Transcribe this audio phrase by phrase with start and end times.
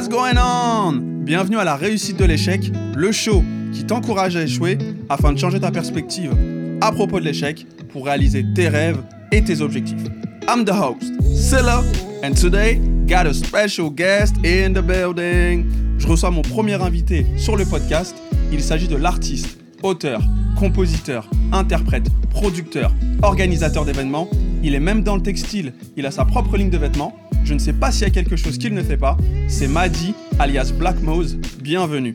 [0.00, 1.24] What's going on?
[1.26, 4.78] Bienvenue à la réussite de l'échec, le show qui t'encourage à échouer
[5.10, 6.34] afin de changer ta perspective
[6.80, 10.02] à propos de l'échec pour réaliser tes rêves et tes objectifs.
[10.48, 11.82] I'm the host, Silla,
[12.24, 15.66] and today got a special guest in the building.
[15.98, 18.16] Je reçois mon premier invité sur le podcast.
[18.50, 20.22] Il s'agit de l'artiste, auteur,
[20.58, 22.90] compositeur, interprète, producteur,
[23.20, 24.30] organisateur d'événements.
[24.62, 25.74] Il est même dans le textile.
[25.98, 27.14] Il a sa propre ligne de vêtements.
[27.44, 29.16] Je ne sais pas s'il y a quelque chose qu'il ne fait pas.
[29.48, 31.36] C'est Madi, alias Black Mose.
[31.60, 32.14] Bienvenue.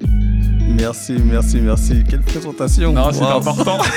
[0.77, 2.03] Merci, merci, merci.
[2.09, 2.91] Quelle présentation.
[2.93, 3.37] Non, c'est Wow.
[3.37, 3.77] important.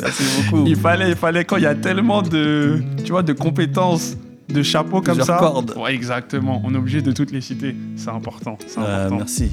[0.00, 0.64] Merci beaucoup.
[0.66, 4.16] il fallait, il fallait quand il y a tellement de, tu vois, de compétences,
[4.48, 5.38] de chapeaux comme Plusieurs ça.
[5.38, 5.74] cordes.
[5.76, 6.60] Ouais, exactement.
[6.64, 7.74] On est obligé de toutes les citer.
[7.96, 8.58] C'est important.
[8.66, 9.16] C'est Euh, important.
[9.16, 9.50] merci.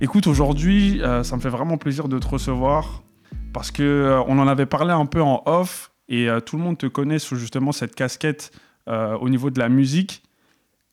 [0.00, 3.02] Écoute, aujourd'hui, euh, ça me fait vraiment plaisir de te recevoir
[3.52, 6.62] parce que euh, on en avait parlé un peu en off et euh, tout le
[6.62, 8.50] monde te connaît sous justement cette casquette
[8.88, 10.22] euh, au niveau de la musique,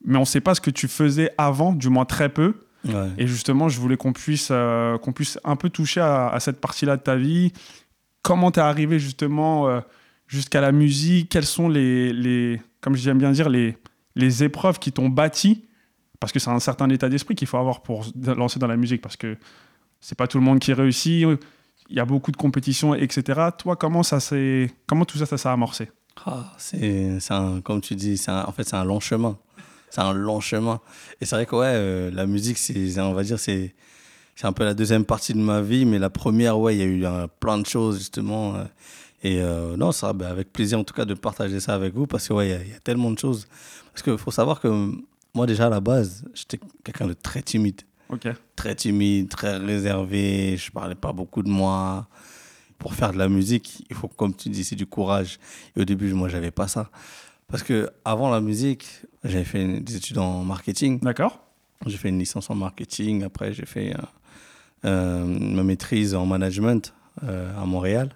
[0.04, 2.56] mais on ne sait pas ce que tu faisais avant, du moins très peu.
[2.86, 3.10] Ouais.
[3.18, 6.62] Et justement, je voulais qu'on puisse, euh, qu'on puisse un peu toucher à, à cette
[6.62, 7.52] partie-là de ta vie.
[8.22, 9.80] Comment t'es arrivé justement euh,
[10.28, 11.30] jusqu'à la musique?
[11.30, 13.78] Quelles sont les, les comme j'aime bien dire, les,
[14.16, 15.66] les épreuves qui t'ont bâti?
[16.20, 19.02] Parce que c'est un certain état d'esprit qu'il faut avoir pour lancer dans la musique.
[19.02, 19.38] Parce que
[20.00, 21.26] c'est pas tout le monde qui réussit.
[21.90, 23.50] Il y a beaucoup de compétitions, etc.
[23.58, 25.90] Toi, comment ça s'est, comment tout ça, ça s'est amorcé?
[26.26, 29.38] Ah, c'est, c'est un, comme tu dis, c'est un- en fait, c'est un long chemin.
[29.90, 30.80] C'est un long chemin.
[31.22, 33.74] Et c'est vrai que, ouais, euh, la musique, c'est, on va dire, c'est,
[34.36, 36.82] c'est un peu la deuxième partie de ma vie, mais la première, ouais, il y
[36.82, 38.56] a eu euh, plein de choses, justement.
[38.56, 38.64] euh,
[39.24, 42.06] et euh, non, ça, ben, avec plaisir, en tout cas, de partager ça avec vous,
[42.08, 43.48] parce que, ouais, il y a- il y, a tellement de choses.
[43.94, 44.92] Parce qu'il faut savoir que,
[45.34, 47.82] moi, déjà, à la base, j'étais quelqu'un de très timide.
[48.56, 52.08] Très timide, très réservé, je parlais pas beaucoup de moi.
[52.78, 55.40] Pour faire de la musique, il faut, comme tu dis, c'est du courage.
[55.76, 56.90] Et au début, moi, j'avais pas ça.
[57.48, 58.86] Parce que avant la musique,
[59.24, 61.00] j'avais fait des études en marketing.
[61.00, 61.40] D'accord.
[61.86, 63.24] J'ai fait une licence en marketing.
[63.24, 64.02] Après, j'ai fait euh,
[64.86, 66.94] euh, ma maîtrise en management
[67.24, 68.10] euh, à Montréal.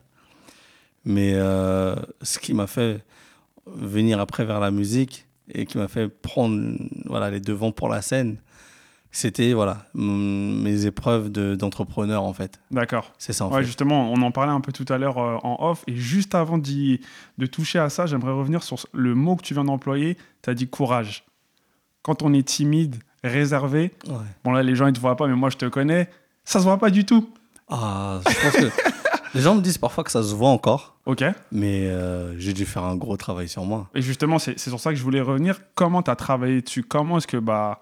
[1.05, 3.03] Mais ce qui m'a fait
[3.65, 8.03] venir après vers la musique et qui m'a fait prendre voilà, les devants pour la
[8.03, 8.37] scène,
[9.11, 12.59] c'était voilà, mes épreuves de- d'entrepreneur, en fait.
[12.71, 13.11] D'accord.
[13.17, 13.65] C'est ça, en Ouais, fait.
[13.65, 15.83] justement, on en parlait un peu tout à l'heure euh, en off.
[15.87, 19.65] Et juste avant de toucher à ça, j'aimerais revenir sur le mot que tu viens
[19.65, 20.17] d'employer.
[20.43, 21.25] Tu as dit courage.
[22.03, 24.13] Quand on est timide, réservé, Ouais.
[24.43, 26.09] bon là, les gens, ils te voient pas, mais moi, je te connais,
[26.45, 27.29] ça se voit pas du tout.
[27.69, 28.71] Ah, je pense que
[29.35, 32.65] les gens me disent parfois que ça se voit encore, Ok mais euh, j'ai dû
[32.65, 33.87] faire un gros travail sur moi.
[33.93, 35.59] Et justement, c'est c'est sur ça que je voulais revenir.
[35.75, 36.83] Comment tu as travaillé dessus?
[36.83, 37.79] Comment est-ce que bah,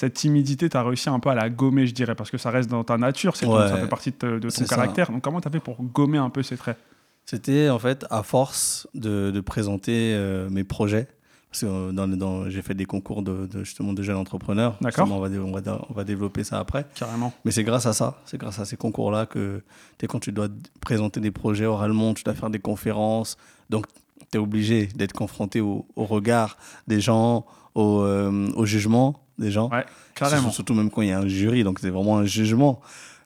[0.00, 2.50] cette timidité, tu as réussi un peu à la gommer, je dirais Parce que ça
[2.50, 3.66] reste dans ta nature, c'est Ouais.
[3.68, 4.64] ça fait partie de, ton ça.
[4.64, 5.10] caractère.
[5.10, 6.76] Donc, comment tu as fait pour gommer un peu ces traits?
[7.26, 11.08] C'était en fait à force de, de présenter euh, mes projets.
[11.50, 14.76] Parce que euh, dans, dans- j'ai fait des concours de, de, justement de jeunes entrepreneurs.
[14.80, 15.10] D'accord.
[15.10, 16.86] On va, on, va, on va développer ça après.
[16.94, 17.32] Carrément.
[17.44, 19.62] Mais c'est grâce à ça, c'est grâce à ces concours-là que
[20.08, 20.46] quand tu dois
[20.80, 23.36] présenter des projets oralement, tu dois faire des conférences.
[23.68, 23.86] Donc
[24.30, 29.50] tu es obligé d'être confronté au, au regard des gens, au, euh, au jugement des
[29.50, 29.68] gens.
[29.70, 29.84] Ouais,
[30.14, 30.50] carrément.
[30.50, 32.80] Surtout même quand il y a un jury, donc c'est vraiment un jugement.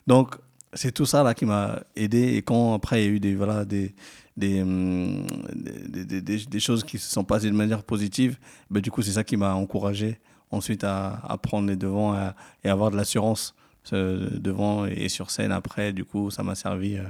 [0.07, 0.35] Donc
[0.73, 2.33] c'est tout ça là qui m'a aidé.
[2.35, 3.93] Et quand après il y a eu des, voilà, des,
[4.37, 8.37] des, hum, des, des, des- des choses qui se sont passées de manière positive,
[8.69, 10.19] ben, du coup c'est ça qui m'a encouragé
[10.51, 13.55] ensuite à, à prendre les devants à- et avoir de l'assurance
[13.91, 15.93] devant et sur scène après.
[15.93, 17.03] Du coup ça m'a servi euh,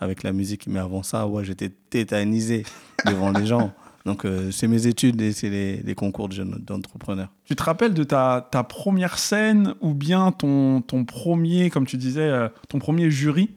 [0.00, 0.66] avec la musique.
[0.66, 2.64] Mais avant ça, ouais, j'étais tétanisé
[3.04, 3.72] devant les gens.
[4.04, 7.30] Donc euh, c'est mes études et c'est les, les concours de jeunes d'entrepreneurs.
[7.44, 11.96] Tu te rappelles de ta, ta première scène ou bien ton, ton premier, comme tu
[11.96, 13.50] disais, euh, ton premier jury?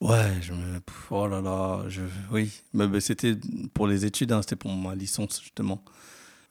[0.00, 0.80] Ouais, je me...
[1.10, 2.02] Oh là là, je...
[2.30, 2.52] oui.
[2.74, 3.34] Mais, c'était
[3.72, 5.82] pour les études, hein, c'était pour ma licence, justement.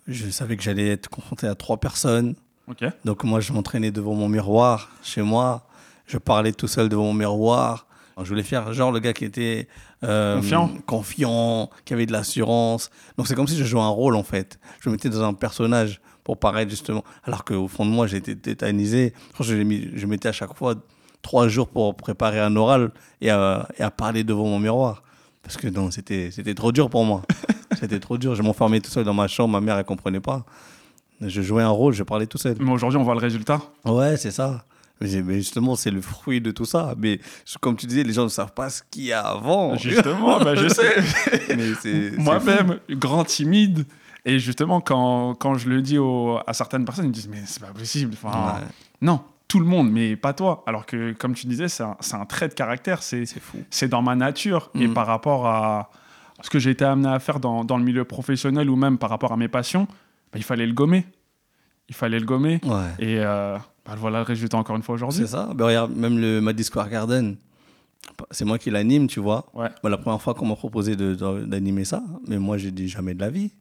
[0.08, 2.36] Je savais que j'allais être confronté à trois personnes.
[2.68, 2.84] Ok.
[3.06, 5.68] Donc moi, je m'entraînais devant mon miroir, chez moi.
[6.08, 7.85] Je parlais tout seul devant mon miroir.
[8.24, 9.68] Je voulais faire genre le gars qui était
[10.04, 10.70] euh, Confiant.
[10.86, 12.90] confiant, qui avait de l'assurance.
[13.18, 14.58] Donc c'est comme si je jouais un rôle, en fait.
[14.80, 17.04] Je me mettais dans un personnage pour paraître, justement.
[17.24, 19.14] Alors qu'au fond de moi, j'étais tétanisé.
[19.40, 20.76] Je, mis- mettais à chaque fois
[21.22, 25.04] trois jours pour préparer un oral et à, et à parler devant mon miroir.
[25.44, 27.22] Parce que non, c'était c'était trop dur pour moi.
[27.80, 28.34] c'était trop dur.
[28.34, 29.52] Je m'enfermais tout seul dans ma chambre.
[29.52, 30.46] Ma mère, elle comprenait pas.
[31.22, 32.56] Je jouais un rôle, je parlais tout seul.
[32.60, 33.62] Mais aujourd'hui, on voit le résultat.
[33.86, 34.66] Ouais, c'est ça.
[35.02, 36.96] Mais justement, c'est le fruit de tout ça.
[36.98, 37.20] Mais
[37.60, 39.76] comme tu disais, les gens ne savent pas ce qu'il y a avant.
[39.76, 42.12] Justement, bah, je sais.
[42.18, 43.86] Moi-même, grand timide.
[44.26, 47.44] Et justement, quand, quand je le dis aux- à certaines personnes, ils me disent Mais
[47.46, 48.16] c'est pas possible.
[48.16, 48.28] fou.
[48.28, 48.68] Enfin, Ouais,
[49.02, 50.64] Non, tout le monde, mais pas toi.
[50.66, 53.04] Alors que, comme tu disais, c'est un, un trait de caractère.
[53.04, 53.60] C'est c'est fou.
[53.70, 54.72] c'est dans ma nature.
[54.76, 54.94] Et Mhm.
[54.94, 55.92] par rapport à
[56.42, 59.10] ce que j'ai été amené à faire dans, dans le milieu professionnel ou même par
[59.10, 59.86] rapport à mes passions,
[60.32, 61.06] bah, il fallait le gommer.
[61.88, 62.60] il fallait le gommer.
[62.64, 62.90] Ouais.
[62.98, 65.22] Et euh, bah, voilà le résultat encore une fois aujourd'hui.
[65.22, 65.50] C'est ça.
[65.56, 67.36] Ben, regarde, même le Maddy Square Garden,
[68.32, 69.46] c'est moi qui l'anime, tu vois.
[69.54, 69.70] Ouais.
[69.84, 73.20] Ben, la première fois qu'on m'a proposé d'animer ça, mais moi j'ai dit jamais de
[73.20, 73.52] la vie.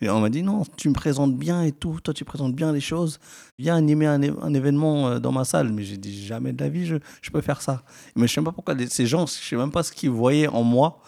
[0.00, 2.72] Et on m'a dit non, tu me présentes bien et tout, toi tu présentes bien
[2.72, 3.18] les choses,
[3.58, 4.22] viens animer un,
[4.54, 5.72] événement euh, dans ma salle.
[5.72, 7.82] Mais j'ai dit jamais de la vie, je, je peux faire ça.
[8.14, 10.46] Mais je sais pas pourquoi les- ces gens, je sais même pas ce qu'ils voyaient
[10.46, 11.00] en moi,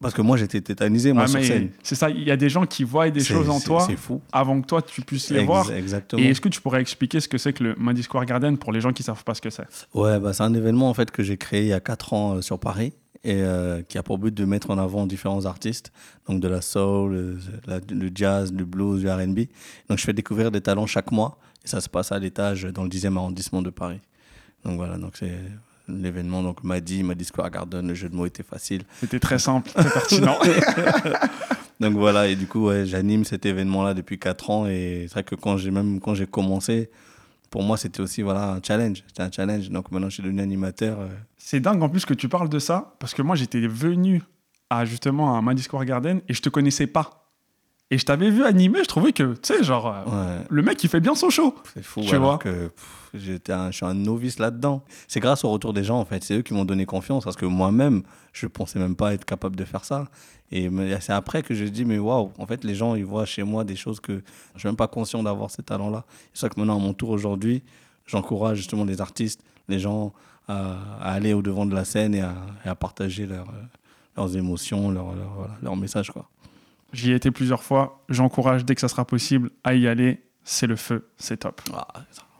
[0.00, 1.70] parce que moi j'étais tétanisé, moi Ouais, sur scène.
[1.82, 4.20] c'est ça, il y a des gens qui voient des choses en toi fou.
[4.32, 5.70] avant que toi tu puisses les Ex- voir.
[5.70, 6.20] Exactement.
[6.22, 8.72] Et est-ce que tu pourrais expliquer ce que c'est que le Maddy Square Garden pour
[8.72, 9.66] les gens qui savent pas ce que c'est?
[9.94, 12.34] Ouais, bah, c'est un événement en fait que j'ai créé il y a 4 ans
[12.36, 15.92] euh, sur Paris et euh, qui a pour but de mettre en avant différents artistes,
[16.26, 19.40] donc de la soul, euh, la- le jazz, le blues, du R&B.
[19.88, 22.82] Donc je fais découvrir des talents chaque mois et ça se passe à l'étage dans
[22.82, 24.00] le 10e arrondissement de Paris.
[24.64, 25.38] Donc voilà, donc c'est
[25.90, 28.82] l'événement donc Madi, Madi Square Garden, le jeu de mots était facile.
[29.00, 30.38] C'était très simple, très pertinent.
[31.80, 35.24] Donc voilà, et du coup ouais, j'anime cet événement-là depuis 4 ans et c'est vrai
[35.24, 36.90] que quand j'ai même quand j'ai commencé,
[37.48, 39.70] pour moi c'était aussi voilà un challenge, c'était un challenge.
[39.70, 41.00] Donc maintenant je suis devenu animateur.
[41.00, 41.08] euh,
[41.38, 44.22] C'est dingue en plus que tu parles de ça, parce que moi j'étais venu
[44.68, 47.19] à justement à Maddy Square Garden et je te connaissais pas.
[47.92, 50.04] Et je t'avais vu animer, je trouvais que, tu sais, genre, euh,
[50.38, 50.44] ouais.
[50.48, 51.56] le mec il fait bien son show.
[51.74, 52.38] C'est fou, Tu vois.
[52.38, 52.70] que
[53.14, 54.84] j'étais un, je suis un novice là-dedans.
[55.08, 56.22] C'est grâce au retour des gens, en fait.
[56.22, 58.02] C'est eux qui m'ont donné confiance parce que moi-même,
[58.32, 60.06] je pensais même pas être capable de faire ça.
[60.52, 63.26] Et me- c'est après que je dis, mais waouh, en fait, les gens, ils voient
[63.26, 64.22] chez moi des choses que
[64.54, 66.04] je suis même pas conscient d'avoir ces talents-là.
[66.32, 67.62] C'est ça que maintenant, à mon tour aujourd'hui,
[68.06, 70.12] j'encourage justement les artistes, les gens
[70.46, 72.34] à, à aller au devant de la scène et à,
[72.64, 73.62] et à partager leurs, euh,
[74.16, 76.28] leurs émotions, leurs leur, voilà, leurs messages, quoi.
[76.92, 80.22] J'y ai été plusieurs fois, j'encourage dès que ça sera possible à y aller.
[80.44, 81.60] C'est le feu, c'est top.
[81.74, 81.86] Ah,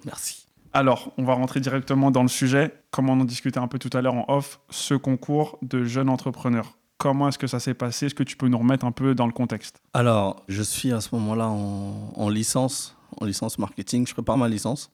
[0.04, 0.46] merci.
[0.72, 2.74] Alors, on va rentrer directement dans le sujet.
[2.90, 6.08] Comme on en discutait un peu tout à l'heure en off, ce concours de jeunes
[6.08, 6.76] entrepreneurs.
[6.98, 8.06] Comment est-ce que ça s'est passé?
[8.06, 9.80] Est-ce que tu peux nous remettre un peu dans le contexte?
[9.94, 14.06] Alors, je suis à ce moment-là en, en licence, en licence marketing.
[14.06, 14.90] Je prépare ma licence.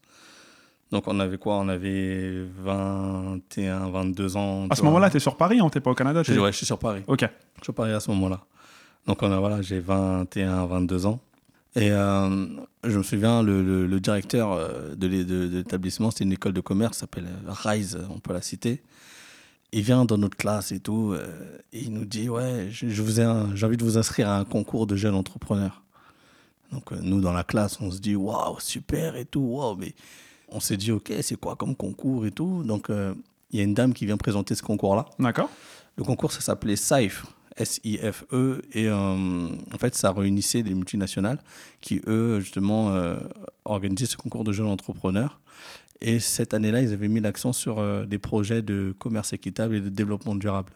[0.92, 1.56] Donc, on avait quoi?
[1.56, 4.66] On avait 21, 22 ans.
[4.70, 6.66] À ce moment-là, tu es sur Paris, hein t'es pas au Canada ouais, je suis
[6.66, 7.02] sur Paris.
[7.08, 7.22] Ok.
[7.22, 8.40] Je suis sur Paris à ce moment-là.
[9.06, 11.20] Donc, on a, voilà, j'ai 21, 22 ans.
[11.76, 12.46] Et euh,
[12.84, 16.32] je me souviens, le, le- le directeur euh, de l'é- de- de l'établissement, c'était une
[16.32, 18.82] école de commerce, s'appelle euh, Rise, on peut la citer.
[19.72, 21.14] Il vient dans notre classe et tout,
[21.72, 23.12] et il nous dit Ouais, je, vous
[23.54, 25.82] j'ai envie de vous inscrire à un concours de jeunes entrepreneurs.
[26.72, 29.94] Donc, nous, dans la classe, on se dit Waouh, super et tout, waouh, mais
[30.48, 32.62] on s'est dit Ok, c'est quoi comme concours et tout.
[32.64, 33.12] Donc, euh,
[33.50, 35.04] il y a une dame qui vient présenter ce concours-là.
[35.18, 35.50] D'accord.
[35.96, 37.26] Le concours, ça s'appelait SIFE,
[37.56, 41.38] S-I-F-E, et euh, en fait, ça réunissait des multinationales
[41.80, 43.16] qui, eux, justement, euh,
[43.64, 45.40] organisaient ce concours de jeunes entrepreneurs.
[46.00, 49.80] Et cette année-là, ils avaient mis l'accent sur euh, des projets de commerce équitable et
[49.80, 50.72] de développement durable.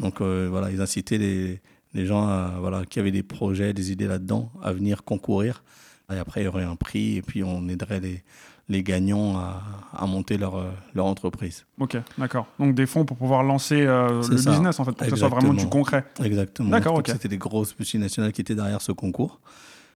[0.00, 1.60] Donc voilà, ils incitaient les,
[1.94, 5.64] les gens à, voilà, qui avaient des projets, des idées là-dedans, à venir concourir.
[6.12, 8.22] Et après, il y aurait un prix, et puis on aiderait les,
[8.68, 9.62] les gagnants à,
[9.94, 11.66] à monter leur, euh, leur entreprise.
[11.78, 12.46] Ok, d'accord.
[12.58, 14.50] Donc des fonds pour pouvoir lancer euh, le ça.
[14.50, 16.04] business, en fait, pour que ce soit vraiment du concret.
[16.22, 16.70] Exactement.
[16.70, 17.08] D'accord, ok.
[17.08, 19.40] C'était des grosses multinationales qui étaient derrière ce concours.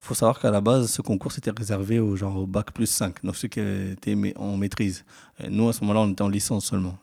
[0.02, 2.86] Il faut savoir qu'à la base, ce concours, c'était réservé aux genre au bac plus
[2.86, 5.04] 5, donc ceux qui étaient en maîtrise.
[5.42, 6.96] Et nous, à ce moment-là, on était en licence seulement.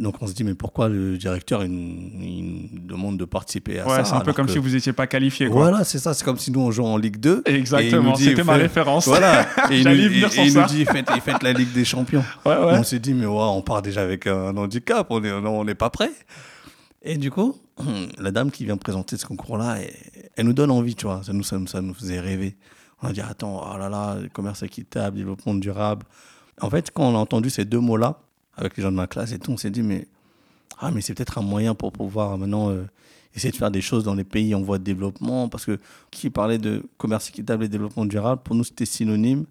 [0.00, 3.84] Donc on se dit, mais pourquoi le directeur, il, nous- il demande de participer à
[3.86, 5.46] ça c'est un peu comme que- si vous n'étiez pas qualifié.
[5.48, 5.68] Quoi.
[5.68, 6.14] Voilà, c'est ça.
[6.14, 7.42] C'est comme si nous, on jouait en Ligue 2.
[7.46, 9.06] Et il Exactement, c'était ma référence.
[9.06, 9.46] Voilà.
[9.70, 10.64] Et il nous, et ça.
[10.64, 12.24] dit, faites, faites la Ligue des Champions.
[12.46, 12.78] Ouais, ouais.
[12.78, 15.90] On s'est dit, mais ouais, on part déjà avec un handicap, on n'est on pas
[15.90, 16.10] prêt.
[17.02, 17.56] Et du coup,
[18.18, 19.92] la dame qui vient présenter ce concours-là, elle,
[20.36, 21.20] elle nous donne envie, tu vois.
[21.22, 22.56] Ça nous, ça, nous- ça nous faisait rêver.
[23.02, 26.06] On a dit, attends, oh là là, commerce équitable, développement durable.
[26.60, 28.18] En fait, quand on a entendu ces deux mots-là,
[28.60, 30.06] avec les gens de ma classe et tout, on s'est dit, mais,
[30.78, 32.84] ah, mais c'est peut-être un moyen pour pouvoir maintenant euh,
[33.34, 35.48] essayer de faire des choses dans les pays en voie de développement.
[35.48, 35.78] Parce que
[36.10, 39.44] qui parlait de commerce équitable et développement durable, pour nous, c'était synonyme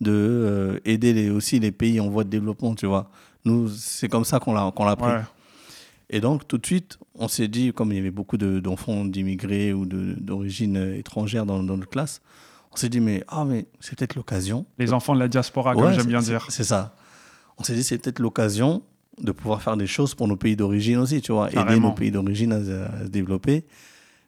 [0.00, 3.10] de euh, aider les, aussi les pays en voie de développement, tu vois.
[3.44, 5.08] Nous, c'est comme ça qu'on l'a qu'on l'a pris.
[5.10, 5.20] Ouais.
[6.10, 9.04] Et donc, tout de suite, on s'est dit, comme il y avait beaucoup de- d'enfants
[9.04, 12.20] d'immigrés ou de- d'origine euh, étrangère dans, dans notre classe,
[12.72, 14.66] on s'est dit, mais, ah, mais c'est peut-être l'occasion.
[14.78, 16.46] Les enfants de la diaspora, comme Ouais, j'aime bien dire.
[16.50, 16.94] C'est ça.
[17.58, 18.82] On s'est dit, c'est peut-être l'occasion
[19.20, 22.10] de pouvoir faire des choses pour nos pays d'origine aussi, tu vois, aider nos pays
[22.10, 23.64] d'origine à, se- à se développer.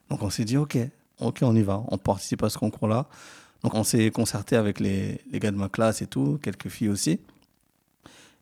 [0.08, 0.78] Donc, on s'est dit, OK,
[1.20, 1.82] OK, on y va.
[1.88, 3.06] On participe à ce concours-là.
[3.62, 6.88] Donc, on s'est concerté avec les, les gars de ma classe et tout, quelques filles
[6.88, 7.20] aussi.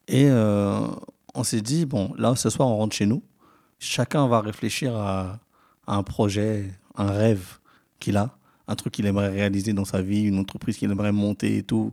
[0.08, 0.86] Et euh,
[1.34, 3.22] on s'est dit, bon, là, ce soir, on rentre chez nous.
[3.80, 5.40] Chacun va réfléchir à,
[5.86, 7.58] à un projet, un rêve
[7.98, 8.36] qu'il a,
[8.68, 11.92] un truc qu'il aimerait réaliser dans sa vie, une entreprise qu'il aimerait monter et tout.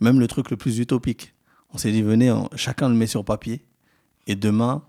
[0.00, 1.34] Même le truc le plus utopique.
[1.76, 3.62] On s'est dit, venez, on- chacun le met sur papier.
[4.26, 4.82] Et demain,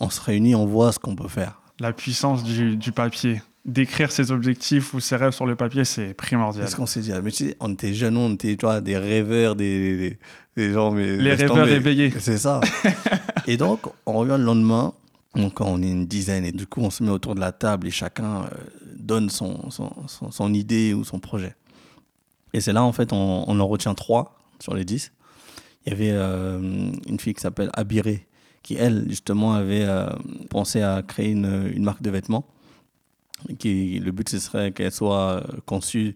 [0.00, 1.60] on se réunit, on voit ce qu'on peut faire.
[1.78, 3.42] La puissance du, du papier.
[3.66, 6.64] d'écrire ses objectifs ou ses rêves sur le papier, c'est primordial.
[6.64, 8.80] Parce qu'on s'est dit, ah, mais tu sais, on était jeunes, on était tu vois,
[8.80, 10.18] des rêveurs, des, des,
[10.56, 10.90] des gens.
[10.90, 11.72] Mais Les rêveurs tomber.
[11.72, 12.10] éveillés.
[12.18, 12.60] C'est ça.
[13.46, 14.94] et donc, on revient le lendemain.
[15.34, 16.46] Donc, on est une dizaine.
[16.46, 18.46] Et du coup, on se met autour de la table et chacun euh,
[18.96, 21.54] donne son, son, son, son idée ou son projet.
[22.54, 25.12] Et c'est là, en fait, on, on en retient trois sur les dix.
[25.86, 26.58] Il y avait euh,
[27.06, 28.26] une fille qui s'appelle Abiré,
[28.62, 30.06] qui, elle, justement, avait euh,
[30.50, 32.46] pensé à créer une, une marque de vêtements.
[33.58, 36.14] Qui, le but, ce serait qu'elle soit euh, conçue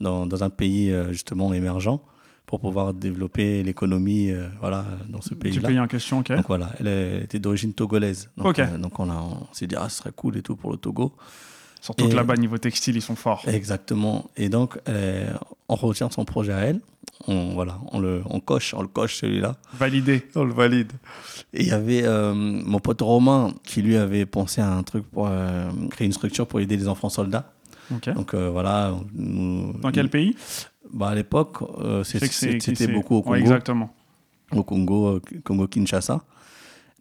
[0.00, 1.98] dans, dans un pays, justement, émergent
[2.44, 5.68] pour pouvoir développer l'économie euh, voilà, dans ce Du pays-là.
[5.68, 6.32] pays en question, ok.
[6.32, 8.30] Donc voilà, elle est- était d'origine togolaise.
[8.36, 10.70] Donc, euh, donc on, a- on s'est dit, ah, ce serait cool et tout pour
[10.70, 11.12] le Togo.
[11.80, 13.42] Surtout et- que là-bas, niveau textile, ils sont forts.
[13.48, 14.30] Exactement.
[14.36, 15.32] Et donc, euh,
[15.68, 16.80] on retient son projet à elle.
[17.28, 19.56] On, voilà, on, le, on coche, on le coche celui-là.
[19.74, 20.26] Validé.
[20.36, 20.92] On le valide.
[21.54, 25.04] Et il y avait euh, mon pote Romain qui lui avait pensé à un truc
[25.10, 27.52] pour euh, créer une structure pour aider les enfants soldats.
[27.92, 28.12] Ok.
[28.14, 28.94] Donc euh, voilà.
[29.14, 30.36] nous- Dans quel pays?
[30.92, 31.58] Bah, À l'époque,
[32.04, 33.32] c'était beaucoup au Congo.
[33.34, 33.92] Ouais, exactement.
[34.52, 36.22] au Congo, Congo-Kinshasa.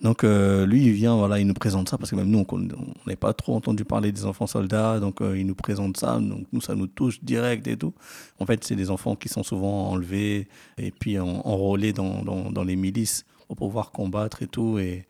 [0.01, 2.57] Donc euh, lui, il vient, voilà, il nous présente ça parce que même nous, on
[3.05, 6.45] n'avait pas trop entendu parler des enfants soldats, donc euh, il nous présente ça, donc
[6.51, 7.93] nous, ça nous touche direct et tout.
[8.39, 10.47] En fait, c'est des enfants qui sont souvent enlevés
[10.77, 14.79] et puis en- enrôlés dans, dans, dans les milices pour pouvoir combattre et tout.
[14.79, 15.05] Et,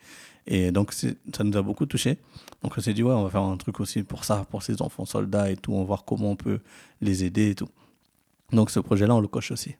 [0.46, 2.20] et donc ça nous a beaucoup touché.
[2.62, 4.82] Donc on s'est dit, ouais, on va faire un truc aussi pour ça, pour ces
[4.84, 6.60] enfants soldats et tout, on va voir comment on peut
[7.02, 7.70] les aider et tout.
[8.52, 9.76] Donc ce projet-là, on le coche aussi.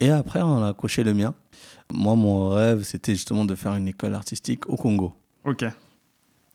[0.00, 1.34] Et après, on a coché le mien.
[1.92, 5.14] Moi, mon rêve, c'était justement de faire une école artistique au Congo.
[5.44, 5.64] Ok.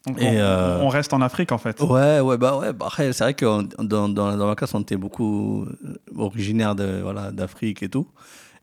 [0.07, 1.79] Donc, Et, on, euh, on reste en Afrique, en fait.
[1.81, 2.73] Ouais, ouais, bah ouais.
[2.73, 6.75] Bah c'est vrai que on- dans, dans, dans ma classe, on était beaucoup euh, originaires
[6.75, 8.07] de, voilà, d'Afrique et tout.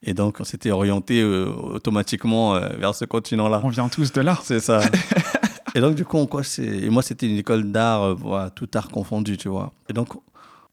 [0.02, 3.61] Et donc, on s'était orienté euh, automatiquement euh, vers ce continent-là.
[3.64, 4.38] On vient tous de là.
[4.42, 4.80] C'est ça.
[5.75, 6.58] et donc, du coup, on coche.
[6.58, 9.73] Et moi, c'était une école d'art, voilà, tout art confondu, tu vois.
[9.88, 10.08] Et donc,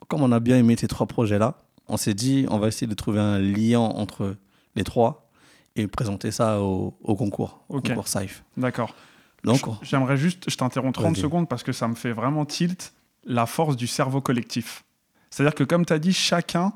[0.08, 1.56] comme on a bien aimé ces trois projets-là,
[1.88, 4.36] on s'est dit, on va essayer de trouver un lien entre
[4.76, 5.30] les trois
[5.76, 8.44] et présenter ça au, au concours, au concours SAIF.
[8.58, 8.96] D'accord.
[9.44, 11.22] Donc, J'aimerais juste, je t'interromps 30 Vas-y.
[11.22, 12.94] secondes parce que ça me fait vraiment tilt
[13.26, 14.84] la force du cerveau collectif.
[15.30, 16.74] C'est-à-dire que comme tu as dit, chacun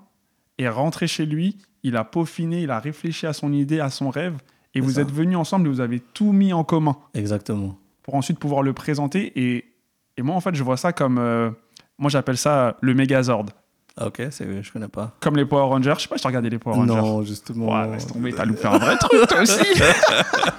[0.57, 4.09] est rentré chez lui, il a peaufiné, il a réfléchi à son idée, à son
[4.09, 4.37] rêve,
[4.75, 5.01] et vous ça.
[5.01, 7.75] êtes venus ensemble et vous avez tout mis en commun exactement.
[8.03, 9.31] pour ensuite pouvoir le présenter.
[9.35, 9.65] Et,
[10.17, 11.17] et moi, en fait, je vois ça comme...
[11.17, 11.49] euh,
[11.97, 13.45] moi, j'appelle ça le Megazord.
[14.01, 15.13] Ah, Ok, c'est, je connais pas.
[15.19, 15.93] Comme les Power Rangers.
[15.97, 16.93] Je sais pas si tu as regardé les Power Rangers.
[16.95, 17.81] Non, justement.
[17.81, 19.59] Ouais, laisse tomber, t'as loupé un vrai truc, toi aussi.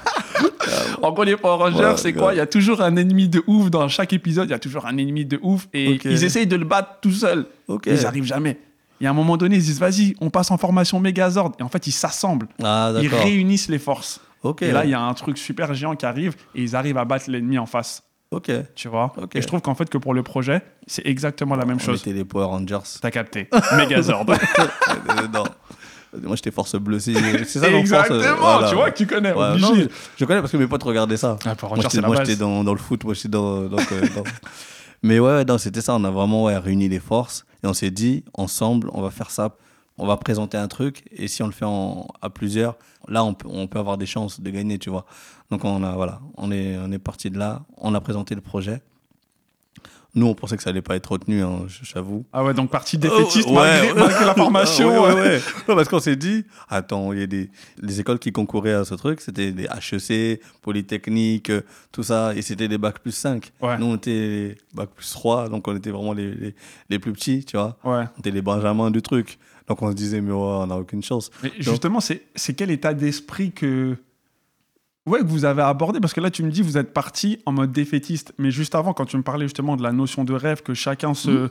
[1.02, 2.34] en gros, les Power Rangers, Ouais, c'est quoi?
[2.34, 4.48] Il y a toujours un ennemi de ouf dans chaque épisode.
[4.48, 7.12] Il y a toujours un ennemi de ouf et ils essayent de le battre tout
[7.12, 7.46] seuls.
[7.68, 7.84] Ok.
[7.86, 8.58] Ils arrivent jamais.
[9.00, 11.52] Et à un moment donné, ils se disent vas-y, on passe en formation Megazord.
[11.58, 12.48] Et en fait, ils s'assemblent.
[12.62, 14.20] Ah, Ils réunissent les forces.
[14.60, 17.04] Et là, il y a un truc super géant qui arrive et ils arrivent à
[17.04, 18.02] battre l'ennemi en face.
[18.30, 18.50] Ok.
[18.76, 19.12] Tu vois.
[19.34, 22.00] Et je trouve qu'en fait, que pour le projet, c'est exactement la même On chose.
[22.00, 22.78] était les Power Rangers.
[23.02, 23.48] T'as capté.
[23.76, 24.24] Megazord.
[24.88, 25.44] Euh, non.
[26.22, 26.98] Moi, j'étais force bleue.
[26.98, 28.18] C'est, ça, Exactement.
[28.20, 28.68] euh, voilà.
[28.68, 29.32] Tu vois que tu connais.
[29.32, 29.82] Ouais, non, je,
[30.16, 31.36] je connais parce que mes potes regardaient ça.
[31.44, 33.62] Ah, Power Rangers, moi, j'étais dans, dans le foot, moi, j'étais dans.
[33.62, 33.78] euh, dans-
[35.02, 35.94] Mais ouais, ouais, c'était ça.
[35.94, 39.30] On a vraiment ouais, réuni les forces et on s'est dit, ensemble, on va faire
[39.30, 39.56] ça.
[40.02, 42.76] On va présenter un truc et si on le fait en- à plusieurs,
[43.08, 45.04] là, on peut, on peut avoir des chances de gagner, tu vois.
[45.50, 47.62] Donc, on a, voilà, on est, on est parti de là.
[47.76, 48.80] On a présenté le projet.
[50.16, 52.24] Nous, on pensait que ça allait pas être retenu, hein, j'avoue.
[52.32, 53.94] Ah ouais, donc partie défaitiste Oh, ouais, malgré, ouais.
[54.08, 55.02] malgré la formation.
[55.14, 55.40] Ouais.
[55.68, 57.48] Non, parce qu'on s'est dit, attends, il y a des
[57.80, 61.52] les écoles qui concouraient à ce truc, c'était des HEC, Polytechnique,
[61.92, 63.52] tout ça, et c'était des bacs plus 5.
[63.62, 63.78] Ouais.
[63.78, 66.54] Nous, on était bac plus 3, donc on était vraiment les, les,
[66.88, 67.76] les plus petits, tu vois.
[67.84, 69.38] On était les benjamins du truc.
[69.70, 71.30] Donc on se disait, mais ouais, on n'a aucune chance.
[71.44, 73.96] Mais justement, c'est c'est quel état d'esprit que...
[75.06, 76.00] Ouais, que vous avez abordé?
[76.00, 78.34] Parce que là, tu me dis, vous êtes parti en mode défaitiste.
[78.36, 81.14] Mais juste avant, quand tu me parlais justement de la notion de rêve, que chacun
[81.14, 81.30] se...
[81.30, 81.48] Mhm.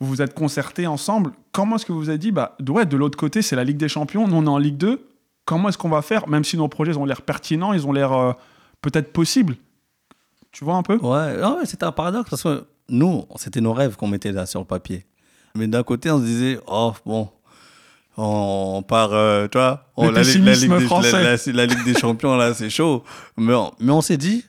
[0.00, 1.30] Vous vous êtes concertés ensemble.
[1.52, 3.76] Comment est-ce que vous vous êtes dit, bah, ouais, de l'autre côté, c'est la Ligue
[3.76, 5.00] des Champions, nous, on est en Ligue 2.
[5.44, 8.12] Comment est-ce qu'on va faire Même si nos projets ont l'air pertinents, ils ont l'air
[8.12, 8.32] euh,
[8.80, 9.56] peut-être possibles?
[10.50, 10.96] Tu vois un peu?
[10.96, 14.60] Ouais, non, c'était un paradoxe parce que nous, c'était nos rêves qu'on mettait là sur
[14.60, 15.06] le papier.
[15.54, 17.28] Mais d'un côté, on se disait, oh, bon,
[18.16, 21.94] on part, euh, tu vois, on, Le pessimisme Ligue des, la- la- la Ligue des
[21.98, 23.02] Champions, là, c'est chaud.
[23.36, 24.44] Mais on, mais on s'est dit,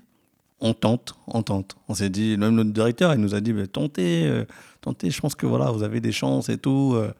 [0.59, 1.75] on tente, on tente.
[1.87, 4.45] On s'est dit, même notre directeur, il nous a dit, mais tentez, euh,
[4.81, 6.93] tentez, je pense que voilà, vous avez des chances et tout.
[6.95, 7.11] euh.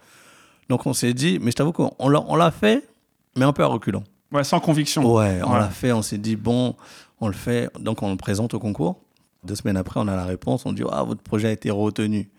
[0.70, 2.88] Donc on s'est dit, mais je t'avoue qu'on on l'a l'a fait,
[3.38, 4.04] mais un peu à reculons.
[4.32, 5.04] Ouais, sans conviction.
[5.14, 5.60] Ouais, on Ouais.
[5.60, 6.76] l'a fait, on s'est dit, bon,
[7.22, 8.98] on le fait, donc on le présente au concours.
[9.44, 12.30] Deux semaines après, on a la réponse, on dit, ah, votre projet a été retenu.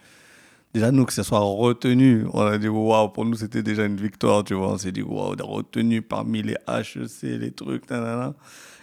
[0.75, 3.97] Déjà, nous, que ce soit retenu, on a dit, waouh, pour nous, c'était déjà une
[3.97, 4.73] victoire, tu vois.
[4.73, 8.35] On s'est dit, waouh, retenu parmi les HEC, les trucs, nanana.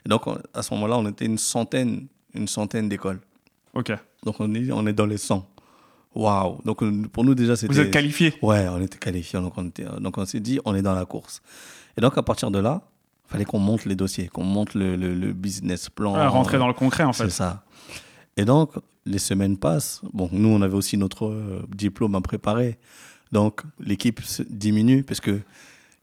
[0.05, 3.19] Et donc, on- à ce moment-là, on était une centaine, une centaine d'écoles.
[3.74, 3.91] Ok.
[4.24, 5.45] Donc, on est, on est dans les 100.
[6.15, 6.60] waouh.
[6.65, 7.74] Donc euh, pour nous déjà c'était.
[7.74, 9.39] Vous êtes qualifié Ouais, on était qualifié.
[9.39, 11.41] Donc on était, donc on s'est dit, on est dans la course.
[11.98, 12.81] Et donc à partir de là,
[13.27, 16.13] fallait qu'on monte les dossiers, qu'on monte le, le- le business plan.
[16.15, 17.29] Ah, Rentrer dans le concret, en C'est fait.
[17.29, 17.63] ça.
[18.41, 18.71] Et donc,
[19.05, 20.01] les semaines passent.
[20.13, 22.79] Bon, nous, on avait aussi notre euh, diplôme à préparer.
[23.31, 24.19] Donc, l'équipe
[24.50, 25.39] diminue parce que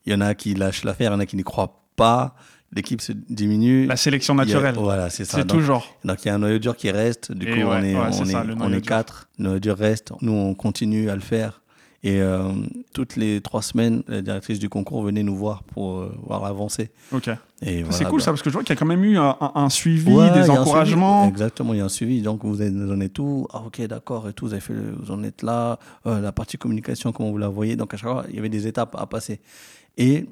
[0.06, 2.36] il y en a qui lâchent l'affaire, il y en a qui n'y croient pas.
[2.72, 3.86] L'équipe se diminue.
[3.86, 4.76] La sélection a- naturelle.
[4.76, 5.38] voilà, c'est ça.
[5.38, 5.96] C'est toujours.
[6.04, 7.32] donc, il y a un noyau dur qui reste.
[7.32, 9.28] Du Et coup, ouais, on est, ouais, on est, ça, on est quatre.
[9.38, 10.12] Le noyau dur reste.
[10.20, 11.60] Nous, on continue à le faire.
[12.04, 12.52] Et euh,
[12.94, 16.90] toutes les trois semaines, la directrice du concours venait nous voir pour euh, voir l'avancée.
[17.10, 17.28] Ok.
[17.60, 19.68] Et c'est cool ça, parce que je vois qu'il y a quand même eu un,
[19.68, 21.22] suivi, Ouais, des encouragements.
[21.22, 21.32] suivi.
[21.32, 22.22] Exactement, il y a un suivi.
[22.22, 23.48] Donc, vous en êtes tout.
[23.52, 24.46] Ah, ok, d'accord, et tout.
[24.46, 25.80] Vous, avez fait le- vous en êtes là.
[26.06, 27.74] Euh, la partie communication, comment vous la voyez?
[27.74, 29.40] Donc, à chaque fois, il y avait des étapes à passer.
[29.96, 30.26] Et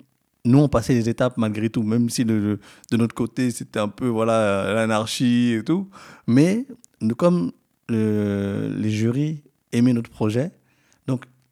[0.44, 2.60] nous, on passait les étapes malgré tout, même si le- le-
[2.92, 5.88] de notre côté, c'était un peu voilà l'anarchie et tout.
[6.28, 6.64] Mais
[7.00, 7.50] nous, comme
[7.88, 9.42] le- les jurys
[9.72, 10.52] aimaient notre projet,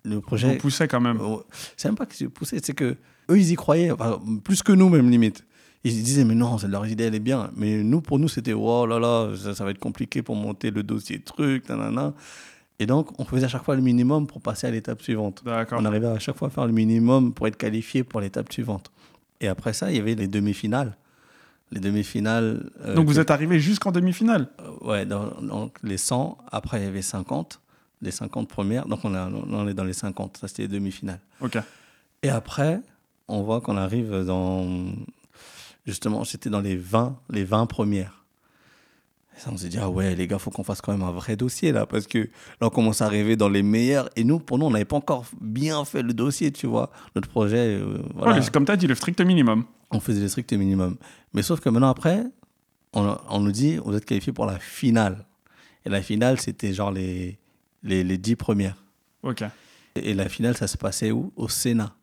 [0.05, 0.57] le Vous projet.
[0.59, 1.19] poussez quand même.
[1.21, 1.37] Euh,
[1.77, 2.97] C'est même pas qu'ils se poussaient, c'est que
[3.31, 5.45] eux ils y croyaient, enfin, plus que nous même limite.
[5.87, 7.51] Ils disaient mais non, leur idée elle est bien.
[7.57, 10.71] Mais nous pour nous c'était oh là là, ça, ça va être compliqué pour monter
[10.71, 12.15] le dossier truc, nanana.
[12.79, 15.43] Et donc on faisait à chaque fois le minimum pour passer à l'étape suivante.
[15.73, 18.91] On arrivait à chaque fois à faire le minimum pour être qualifié pour l'étape suivante.
[19.41, 20.97] Et après ça, il y avait les demi-finales.
[21.71, 22.71] Les demi-finales.
[22.85, 24.49] euh, Donc vous que- êtes arrivé jusqu'en demi-finale?
[24.61, 27.61] euh, ouais, donc les 100, après il y avait 50,
[28.05, 28.87] les 50 premières.
[28.87, 31.21] Donc on, a- on est dans les 50, ça c'était les demi-finales.
[31.41, 31.59] Ok.
[32.23, 32.81] Et après,
[33.29, 34.67] on voit qu'on arrive dans.
[35.87, 38.25] Justement, c'était dans les 20, les 20 premières.
[39.37, 41.11] Et ça, on s'est dit, ah ouais, les gars, faut qu'on fasse quand même un
[41.11, 44.09] vrai dossier là, parce que là, on commence à arriver dans les meilleurs.
[44.17, 46.91] Et nous, pour nous, on n'avait pas encore bien fait le dossier, tu vois.
[47.17, 49.65] Notre projet, euh, voilà, Ouais, comme tu as dit, le strict minimum.
[49.91, 50.97] on faisait le strict minimum.
[51.35, 52.25] Mais sauf que maintenant, après,
[52.93, 55.27] on, on nous dit, vous êtes qualifié pour la finale.
[55.85, 57.37] Et la finale, c'était genre les,
[57.85, 58.83] les, les 10 premières.
[59.23, 59.43] Ok.
[59.95, 61.33] Et, et la finale, ça se passait où?
[61.37, 61.95] Au Sénat.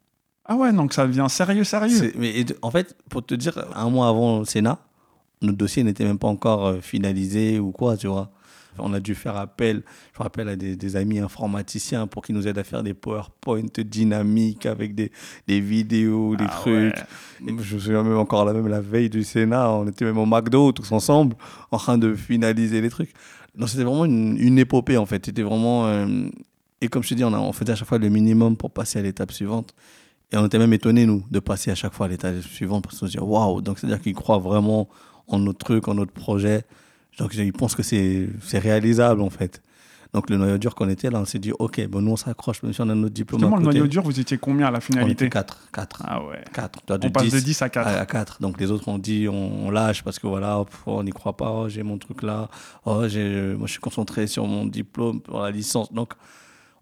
[0.45, 2.13] Ah ouais, donc ça devient sérieux, sérieux.
[2.17, 4.79] Mais en fait, pour te dire, un mois avant le Sénat,
[5.41, 8.31] notre dossier n'était même pas encore euh, finalisé ou quoi, tu vois.
[8.77, 12.35] On a dû faire appel, je me rappelle à des, des amis informaticiens pour qu'ils
[12.35, 15.11] nous aident à faire des PowerPoint dynamiques avec des,
[15.47, 16.95] des vidéos, des Ah trucs.
[16.95, 17.53] ouais.
[17.59, 20.25] Je me souviens même encore la même la veille du Sénat, on était même au
[20.25, 21.35] McDo tous ensemble
[21.69, 23.11] en train de finaliser les trucs.
[23.55, 25.25] Donc c'était vraiment une, une épopée en fait.
[25.25, 26.27] C'était vraiment euh,
[26.81, 28.71] et comme je te dis, on, a- on faisait à chaque fois le minimum pour
[28.71, 29.73] passer à l'étape suivante.
[30.31, 32.97] Et on était même étonnés nous de passer à chaque fois à l'étape suivante parce
[32.99, 33.61] qu'on se dit waouh.
[33.61, 34.87] Donc c'est à dire qu'ils croient vraiment
[35.27, 36.63] en notre truc, en notre projet.
[37.19, 39.61] Donc ils pensent que c'est réalisable en fait.
[40.13, 42.61] Donc le noyau dur qu'on était là, on s'est dit ok, bon nous on s'accroche
[42.63, 44.71] même si on a notre diplôme Justement, à le noyau dur, vous étiez combien à
[44.71, 46.43] la on finalité était 4 4 Ah ouais.
[46.53, 47.87] 4 On passe de 10 à 4.
[47.87, 48.41] à 4.
[48.41, 51.37] Donc les autres ont dit on, on lâche parce que voilà, hop, on n'y croit
[51.37, 52.49] pas, oh, j'ai mon truc là,
[52.85, 55.93] oh, j'ai, moi je suis concentré sur mon diplôme, pour la licence.
[55.93, 56.13] Donc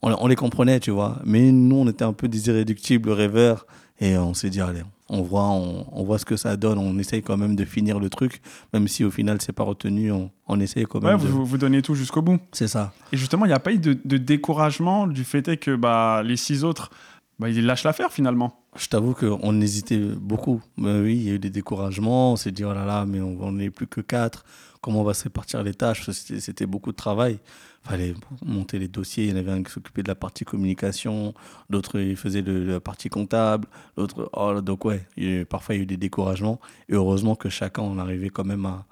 [0.01, 1.19] on, on les comprenait, tu vois.
[1.23, 3.67] Mais nous, on était un peu des irréductibles rêveurs
[3.99, 6.97] et on s'est dit allez, on voit, on, on voit ce que ça donne, on
[6.99, 8.41] essaye quand même de finir le truc,
[8.73, 11.19] même si au final c'est pas retenu, on, on essaye quand Ouais, même.
[11.21, 12.39] de- vous, vous donnez tout jusqu'au bout.
[12.51, 12.93] C'est ça.
[13.11, 16.37] Et justement, il n'y a pas eu de, de découragement du fait que bah, les
[16.37, 16.91] six autres,
[17.39, 18.55] bah, ils lâchent l'affaire finalement.
[18.77, 20.61] Je t'avoue qu'on hésitait beaucoup.
[20.77, 22.33] Mais oui, il y a eu des découragements.
[22.33, 24.45] On s'est dit, oh là là, mais on n'est plus que quatre.
[24.81, 26.07] Comment on va se répartir les tâches?
[26.11, 27.39] C'était beaucoup de travail.
[27.85, 28.13] Il fallait
[28.45, 29.25] monter les dossiers.
[29.25, 31.33] Il y en avait un qui s'occupait de la partie communication,
[31.69, 34.29] d'autres ils faisaient de la partie comptable, d'autres.
[34.33, 36.59] Oh, donc, ouais, il parfois il y a eu des découragements.
[36.89, 38.85] Et heureusement que chacun, on arrivait quand même à,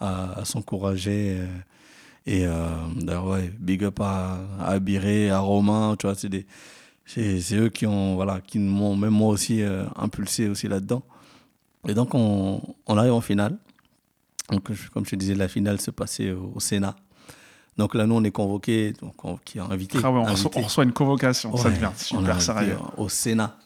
[0.00, 1.38] à, s'encourager.
[2.26, 6.46] Et euh, d'ailleurs, ouais, big up à, à Abiré, à Romain, tu vois, c'est des
[7.14, 11.02] c'est eux qui ont voilà qui m'ont même moi aussi euh, impulsé aussi là-dedans
[11.88, 13.58] et donc on, on arrive en finale
[14.50, 16.94] donc comme je te disais la finale se passait au Sénat
[17.80, 20.46] donc là nous on est convoqué donc on, qui est invité Ah ouais, on, reçoit,
[20.50, 20.60] invité.
[20.60, 22.76] on reçoit une convocation, ça devient super sérieux.
[22.96, 23.56] au Sénat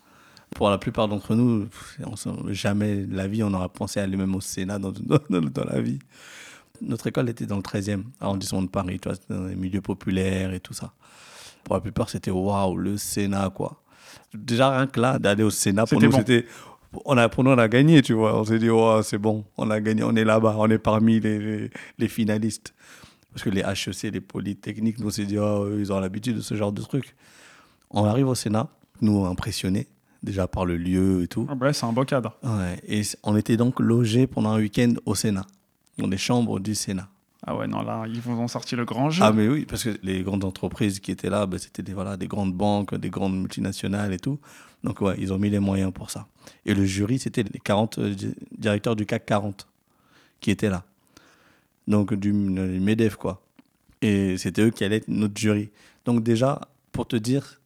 [0.54, 1.66] pour la plupart d'entre nous
[2.04, 5.64] on jamais la vie on aura pensé à aller même au Sénat dans, dans, dans-
[5.64, 5.98] la vie
[6.80, 10.52] notre école était dans le 13e arrondissement de Paris tu vois dans les milieux populaires
[10.54, 10.92] et tout ça
[11.64, 13.80] pour la plupart, c'était waouh, le Sénat, quoi.
[14.34, 16.18] Déjà, rien que là, d'aller au Sénat, pour nous, bon.
[16.18, 16.44] c'était.
[17.06, 18.38] On a, pour nous, on a gagné, tu vois.
[18.38, 21.20] On s'est dit, oh, c'est bon, on a gagné, on est là-bas, on est parmi
[21.20, 22.74] les, les, les finalistes.
[23.34, 26.36] Parce que les HEC, les polytechniques, nous, on s'est dit, oh, eux, ils ont l'habitude
[26.36, 27.14] de ce genre de trucs.
[27.90, 28.68] On arrive au Sénat,
[29.00, 29.88] nous, impressionnés,
[30.22, 31.46] déjà par le lieu et tout.
[31.50, 32.36] Ah bah ouais, c'est un beau cadre.
[32.42, 35.44] Ouais, et on était donc logés pendant un week-end au Sénat,
[35.98, 37.08] dans les chambres du Sénat.
[37.46, 39.22] Ah ouais, non, là, ils vous ont sorti le grand jeu.
[39.22, 42.16] Ah mais oui, parce que les grandes entreprises qui étaient là, ben, c'était des, voilà,
[42.16, 44.38] des grandes banques, des grandes multinationales et tout.
[44.82, 46.26] Donc ouais, ils ont mis les moyens pour ça.
[46.64, 49.66] Et le jury, c'était les 40 euh, di- directeurs du CAC 40
[50.40, 50.84] qui étaient là.
[51.86, 53.42] Donc du, MEDEF, quoi.
[54.02, 55.70] Et c'était eux qui allaient être notre jury.
[56.04, 56.60] Donc déjà,
[56.92, 57.60] pour te dire,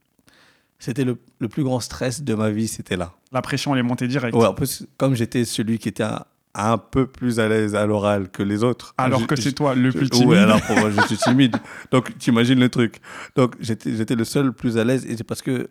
[0.78, 3.12] c'était le, le plus grand stress de ma vie, c'était là.
[3.32, 4.34] La pression, elle est montée direct.
[4.36, 7.84] Ouais, en plus, comme j'étais celui qui était un, un peu plus à l'aise à
[7.86, 8.94] l'oral que les autres.
[8.98, 10.28] Alors je- que c'est toi le plus timide.
[10.28, 11.56] Ouais, alors pour moi, je suis timide.
[11.90, 13.00] Donc, tu imagines le truc.
[13.36, 15.68] Donc, j'étais j'étais le seul plus à l'aise et c'est parce que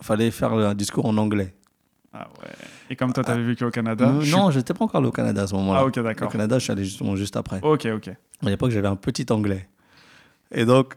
[0.00, 1.54] fallait faire un discours en anglais.
[2.16, 2.48] Ah ouais.
[2.90, 4.08] Et comme toi, t'avais vécu au Canada.
[4.08, 5.80] Euh, je non, j'étais pas encore allé au Canada à ce moment-là.
[5.82, 6.28] Ah ok, d'accord.
[6.28, 7.60] Au Canada, je suis allé justement juste après.
[7.62, 8.08] Ok, ok.
[8.08, 9.68] À l'époque, j'avais un petit anglais.
[10.52, 10.94] Et donc,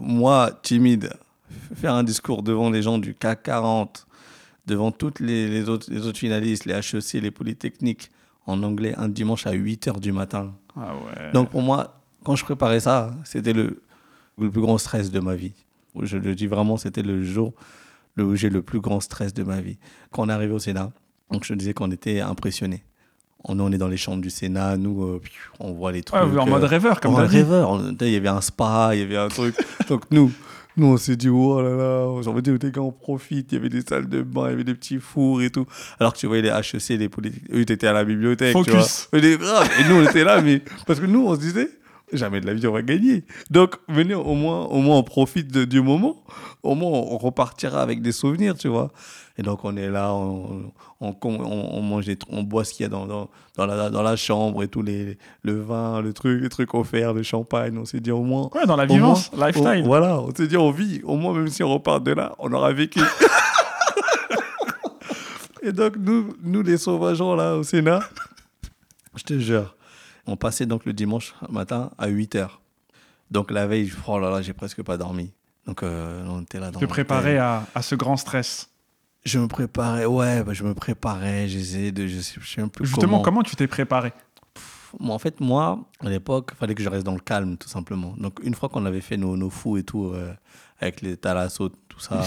[0.00, 1.10] moi, timide,
[1.74, 4.06] faire un discours devant les gens du CAC 40,
[4.66, 8.10] devant toutes les, les autres, les autres finalistes, les HEC, les polytechniques,
[8.46, 10.54] en anglais, un dimanche à 8 h du matin.
[10.74, 11.32] Ah ouais.
[11.34, 13.82] Donc, pour moi, quand je préparais ça, c'était le,
[14.38, 15.52] le plus grand stress de ma vie.
[16.00, 17.52] Je le dis vraiment, c'était le jour
[18.18, 19.78] le- où j'ai le plus grand stress de ma vie.
[20.12, 20.90] Quand on est arrivé au Sénat,
[21.32, 22.84] donc je disais qu'on était impressionnés.
[23.44, 25.20] On, on est dans les chambres du Sénat, nous, euh,
[25.60, 26.20] on voit les trucs.
[26.20, 27.36] Ouais, vous en euh, mode rêveur, comme en dit.
[27.36, 27.80] rêveur.
[28.00, 29.54] Il y avait un spa, il y avait un truc.
[29.88, 30.32] Donc nous,
[30.76, 33.52] nous on s'est dit, oh là là, j'ai envie de dire, gars, on profite.
[33.52, 35.66] Il y avait des salles de bain, il y avait des petits fours et tout.
[36.00, 38.56] Alors que tu voyais les HEC, les politiques, eux, ils étaient à la bibliothèque.
[38.56, 39.08] tu Focus.
[39.12, 39.18] vois.
[39.20, 39.70] Étaient graves.
[39.80, 41.70] Et nous, on était là, mais parce que nous, on se disait,
[42.12, 43.24] jamais de la vie, on va gagner.
[43.50, 46.22] Donc, venez, au moins, au moins on profite de- du moment.
[46.62, 48.90] Au moins, on repartira avec des souvenirs, tu vois.
[49.38, 52.82] Et donc, on est là, on, on, on, on mange des on boit ce qu'il
[52.82, 56.12] y a dans, dans, dans, la, dans la chambre et tout, les, le vin, le
[56.12, 57.78] truc, les trucs offerts, le champagne.
[57.78, 59.82] On s'est dit, au moins, Ouais, dans la vivance, moins, lifestyle.
[59.84, 61.00] on- voilà, on s'est dit, on vit.
[61.04, 63.00] Au moins, même si on repart de là, on aura vécu.
[65.62, 68.00] Et donc, nous, nous, les sauvageons, là, au Sénat,
[69.16, 69.74] je te jure,
[70.28, 72.48] on passait donc le dimanche matin à 8 h.
[73.30, 75.32] Donc, la veille, oh là là, j'ai presque pas dormi.
[75.66, 78.70] Donc, euh, on était là dans Te préparer à, à ce grand stress.
[79.24, 82.68] Je me préparais, ouais, bah, je me préparais, j'essayais de, je sais, je sais un
[82.68, 83.22] peu Justement, comment.
[83.22, 84.12] comment tu t'es préparé?
[85.00, 87.68] Moi, en fait, moi, à l'époque, il fallait que je reste dans le calme, tout
[87.68, 88.14] simplement.
[88.16, 90.32] Donc, une fois qu'on avait fait nos, nos fous et tout, euh,
[90.80, 92.22] avec les thalassos, tout ça,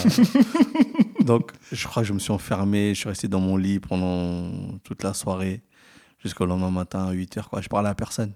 [1.22, 4.78] donc je crois que je me suis enfermé, je suis resté dans mon lit pendant
[4.84, 5.62] toute la soirée,
[6.24, 7.44] jusqu'au lendemain matin à 8 h.
[7.50, 7.62] Quoi.
[7.62, 8.34] Je parlais à personne.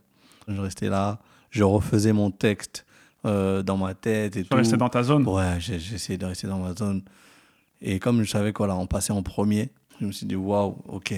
[0.48, 1.20] Je restais là,
[1.50, 2.86] je refaisais mon texte
[3.26, 4.56] euh, dans ma tête et Tu tout.
[4.58, 7.02] restais dans ta zone Ouais, essayé de rester dans ma zone.
[7.82, 9.70] Et comme je savais qu'on on passait en premier,
[10.00, 11.14] je me suis dit, waouh, ok,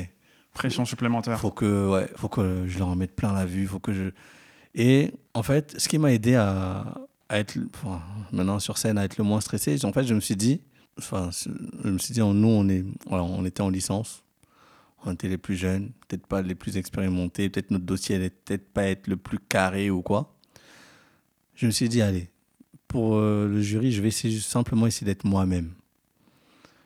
[0.54, 1.40] Pression supplémentaire.
[1.40, 4.10] faut que, ouais, faut que je leur en mette plein la vue, faut que je.
[4.74, 6.84] Et en fait, ce qui m'a aidé à,
[7.30, 8.02] à être, enfin,
[8.32, 10.62] maintenant sur scène, à être le moins stressé, en fait, je me suis dit,
[10.98, 11.30] enfin,
[11.84, 14.24] je me suis dit, nous, on est, voilà, on était en licence,
[15.08, 18.68] on était les plus jeunes, peut-être pas les plus expérimentés, peut-être notre dossier allait peut-être
[18.72, 20.36] pas être le plus carré ou quoi.
[21.56, 22.30] Je me suis dit, allez,
[22.88, 25.74] pour euh, le jury, je vais essayer, simplement essayer d'être moi-même.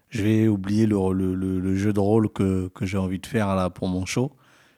[0.09, 3.25] Je vais oublier le, le, le, le jeu de rôle que, que j'ai envie de
[3.25, 4.31] faire là pour mon show.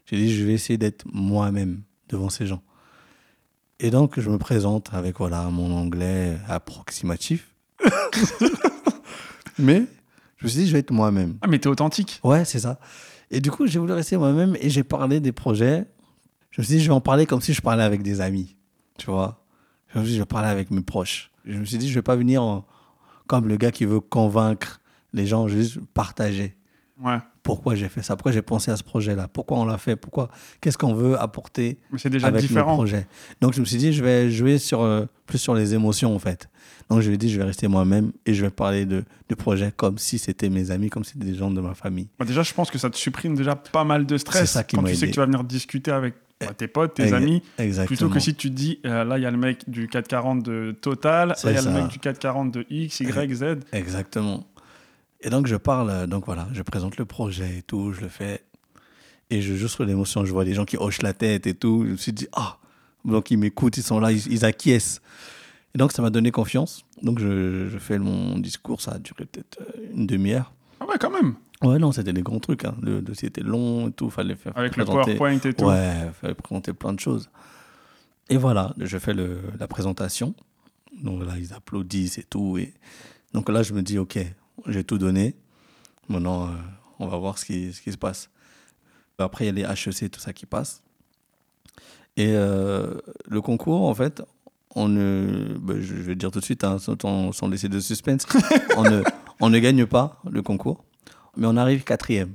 [0.05, 2.61] J'ai dit, je vais essayer d'être moi-même devant ces gens.
[3.79, 7.53] Et donc, je me présente avec voilà, mon anglais approximatif.
[9.59, 9.85] Mais
[10.37, 11.37] je me suis dit, je vais être moi-même.
[11.41, 12.19] Ah, mais t'es authentique.
[12.23, 12.79] Ouais, c'est ça.
[13.33, 15.85] Et du coup, j'ai voulu rester moi-même et j'ai parlé des projets.
[16.51, 18.55] Je me suis dit, je vais en parler comme si je parlais avec des amis.
[18.97, 19.43] Tu vois
[19.87, 21.31] Je me suis dit, je vais parler avec mes proches.
[21.45, 22.65] Je me suis dit, je vais pas venir en-
[23.27, 24.81] comme le gars qui veut convaincre
[25.13, 26.55] les gens, je juste partager
[27.01, 27.17] Ouais.
[27.43, 30.29] Pourquoi j'ai fait ça, pourquoi j'ai pensé à ce projet-là, pourquoi on l'a fait, pourquoi,
[30.61, 32.75] qu'est-ce qu'on veut apporter déjà avec différent.
[32.75, 33.05] projets.
[33.41, 36.19] Donc je me suis dit, je vais jouer sur, euh, plus sur les émotions en
[36.19, 36.49] fait.
[36.89, 39.35] Donc je lui ai dit, je vais rester moi-même et je vais parler de, de
[39.35, 42.07] projets comme si c'était mes amis, comme si c'était des gens de ma famille.
[42.17, 44.51] Bah, déjà, je pense que ça te supprime déjà pas mal de stress.
[44.51, 47.13] Ça qui quand tu sais que tu vas venir discuter avec bah, tes potes, tes
[47.13, 47.41] amis.
[47.57, 47.87] Exactement.
[47.87, 50.43] Plutôt que si tu te dis, euh, là, il y a le mec du 440
[50.43, 53.43] de Total, là, il y a le mec du 440 de X, Y, Z.
[53.71, 54.45] Exactement.
[55.23, 58.09] Et donc je parle, euh, donc voilà, je présente le projet et tout, je le
[58.09, 58.43] fais.
[59.29, 61.85] Et je joue sur l'émotion, je vois les gens qui hochent la tête et tout.
[61.85, 62.57] Je me suis dit, ah,
[63.05, 65.01] donc ils m'écoutent, ils sont là, ils, ils acquiescent.
[65.73, 66.83] Et donc ça m'a donné confiance.
[67.01, 70.53] Donc je, je fais mon discours, ça a duré peut-être euh, une demi-heure.
[70.79, 71.35] Ah ouais, quand même.
[71.63, 72.65] Ouais, non, c'était des grands trucs.
[72.65, 72.75] Hein.
[72.81, 74.83] Le dossier était long et tout, fallait faire Avec le.
[74.83, 75.65] PowerPoint et tout.
[75.65, 77.29] Ouais, fallait présenter plein de choses.
[78.29, 80.35] Et voilà, je fais le, la présentation.
[81.01, 82.57] Donc là, ils applaudissent et tout.
[82.57, 82.73] Et
[83.33, 84.19] donc là, je me dis, OK,
[84.67, 85.35] j'ai tout donné.
[86.09, 86.51] Maintenant, euh,
[86.99, 88.29] on va voir ce qui, ce qui se passe.
[89.19, 90.83] Après, il y a les HEC, tout ça qui passe.
[92.17, 92.95] Et euh,
[93.27, 94.21] le concours, en fait,
[94.75, 98.25] on ne, ben, je vais dire tout de suite, hein, sans, sans laisser de suspense,
[98.77, 99.01] on, ne,
[99.39, 100.83] on ne gagne pas le concours,
[101.37, 102.33] mais on arrive quatrième.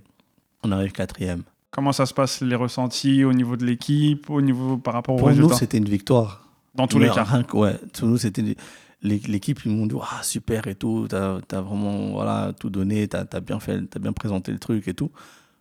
[0.65, 1.43] On arrive quatrième.
[1.71, 5.19] Comment ça se passe, les ressentis au niveau de l'équipe, au niveau par rapport aux
[5.19, 6.49] Pour nous, c'était une victoire.
[6.75, 7.25] Dans tous Mais les cas.
[7.25, 8.57] rien ouais, pour nous, c'était des- l'é-
[9.03, 13.25] l'équipe, ils m'ont dit ah, super et tout, t'as as vraiment voilà, tout donné, t'as
[13.33, 15.11] as bien, fait- t'as bien présenté le truc et tout.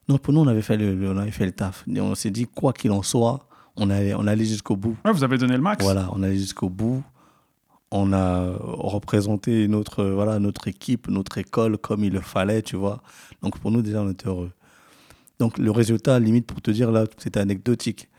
[0.07, 1.83] Donc pour nous, on avait fait le, le- on avait fait le taf.
[1.93, 4.97] Et on s'est dit, quoi qu'il en soit, On allait, on allait jusqu'au bout.
[5.05, 5.83] Ouais, vous avez donné le max.
[5.83, 7.03] Voilà, on allait jusqu'au bout.
[7.91, 13.01] On a représenté notre, voilà, notre équipe, notre école comme il le fallait, tu vois.
[13.41, 14.51] Donc pour nous, déjà, on était heureux.
[15.39, 18.09] Donc le résultat, limite, pour te dire, là, c'était anecdotique.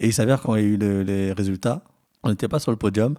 [0.00, 1.82] Et il s'avère y a eu le- les résultats,
[2.22, 3.14] on n'était pas sur le podium.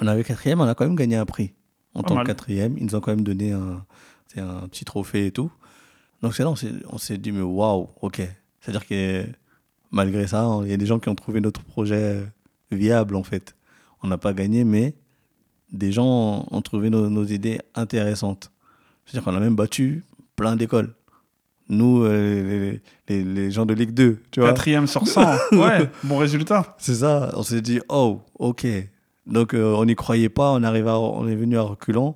[0.00, 1.52] On avait quatrième, on a quand même gagné un prix.
[1.94, 2.24] En Pas tant mal.
[2.24, 3.84] que quatrième, ils nous ont quand même donné un,
[4.36, 5.50] un petit trophée et tout.
[6.22, 8.22] Donc c'est là, on s'est, on s'est dit, mais waouh, ok.
[8.60, 9.24] C'est-à-dire que
[9.90, 12.24] malgré ça, il y a des gens qui ont trouvé notre projet
[12.72, 13.54] viable, en fait.
[14.02, 14.94] On n'a pas gagné, mais
[15.72, 18.50] des gens ont trouvé nos, nos idées intéressantes.
[19.06, 20.02] C'est-à-dire qu'on a même battu
[20.34, 20.94] plein d'écoles.
[21.68, 22.78] Nous, euh,
[23.08, 24.50] les, les- les gens de Ligue 2, tu vois.
[24.50, 25.22] Quatrième sur 100.
[25.52, 26.74] ouais, bon résultat.
[26.78, 28.66] C'est ça, on s'est dit, oh, ok.
[29.26, 32.14] Donc euh, on n'y croyait pas, on, arrive à- on est venu à reculons.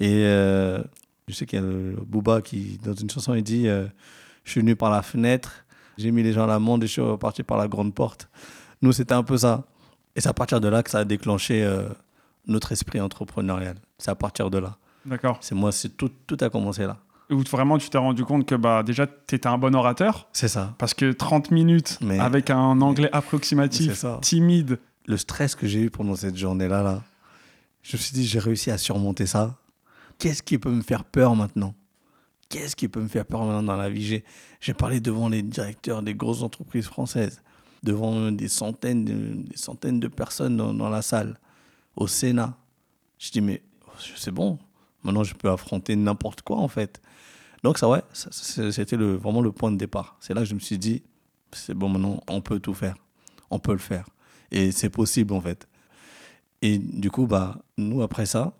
[0.00, 0.82] Et euh,
[1.28, 3.86] je sais qu'il y a le Booba qui, dans une chanson, il dit euh,
[4.44, 5.64] Je suis venu par la fenêtre,
[5.96, 8.28] j'ai mis les gens à l'amende et je suis reparti par la grande porte.
[8.82, 9.64] Nous, c'était un peu ça.
[10.16, 11.66] Et c'est à partir de là que ça a déclenché
[12.46, 13.76] notre esprit entrepreneurial.
[13.98, 14.76] C'est à partir de là.
[15.06, 15.38] D'accord.
[15.40, 16.98] C'est moi, c'est tout, tout a commencé là.
[17.30, 20.28] Où vraiment tu t'es rendu compte que bah, déjà tu étais un bon orateur?
[20.32, 20.74] C'est ça.
[20.78, 24.78] Parce que 30 minutes Mais- avec un anglais approximatif, timide.
[25.06, 27.02] Le stress que j'ai eu pendant cette journée-là, là,
[27.82, 29.56] je me suis dit, j'ai réussi à surmonter ça.
[30.18, 31.74] Qu'est-ce qui peut me faire peur maintenant?
[32.48, 34.22] Qu'est-ce qui peut me faire peur maintenant dans la vie?
[34.60, 37.42] J'ai- parlé devant les directeurs des grosses entreprises françaises,
[37.82, 41.38] devant des centaines de, des centaines de personnes dans, dans la salle,
[41.96, 42.56] au Sénat.
[43.18, 43.62] Je dis, mais
[44.16, 44.58] c'est bon,
[45.02, 47.00] maintenant je peux affronter n'importe quoi en fait.
[47.62, 50.16] Donc ça, ouais, c'était le, vraiment le point de départ.
[50.20, 51.02] C'est là que je me suis dit,
[51.52, 52.96] c'est bon, maintenant on peut tout faire.
[53.50, 54.06] On peut le faire.
[54.54, 55.66] Et c'est possible en fait.
[56.62, 58.54] Et du coup, bah, nous, après ça,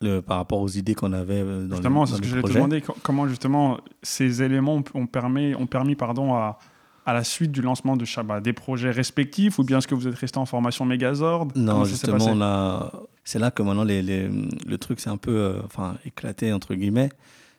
[0.00, 2.52] le- par rapport aux idées qu'on avait euh, dans Justement, c'est ce que j'allais te
[2.52, 2.80] demander.
[2.82, 6.58] co- Comment justement ces éléments ont, permis, ont permis pardon, à,
[7.06, 8.42] à la suite du lancement de Shabbat?
[8.42, 11.48] Des projets respectifs ou bien est-ce que vous êtes resté en formation Megazord?
[11.56, 12.92] Non, justement, a...
[13.24, 16.74] c'est là que maintenant les, les- le truc s'est un peu euh, enfin, éclaté, entre
[16.74, 17.08] guillemets.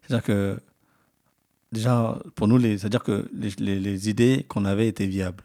[0.03, 0.59] C'est-à-dire que,
[1.71, 5.43] déjà, pour nous, c'est-à-dire que les- les idées qu'on avait étaient viables.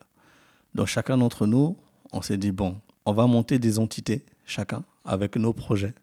[0.75, 1.77] Donc, chacun d'entre nous,
[2.13, 5.95] on s'est dit, bon, on va monter des entités, chacun, avec nos projets.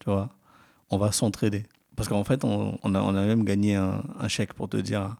[0.00, 0.28] Tu vois,
[0.90, 1.64] on va s'entraider.
[1.96, 4.76] Parce qu'en fait, on, on a, on a même gagné un, un chèque pour te
[4.76, 5.14] dire.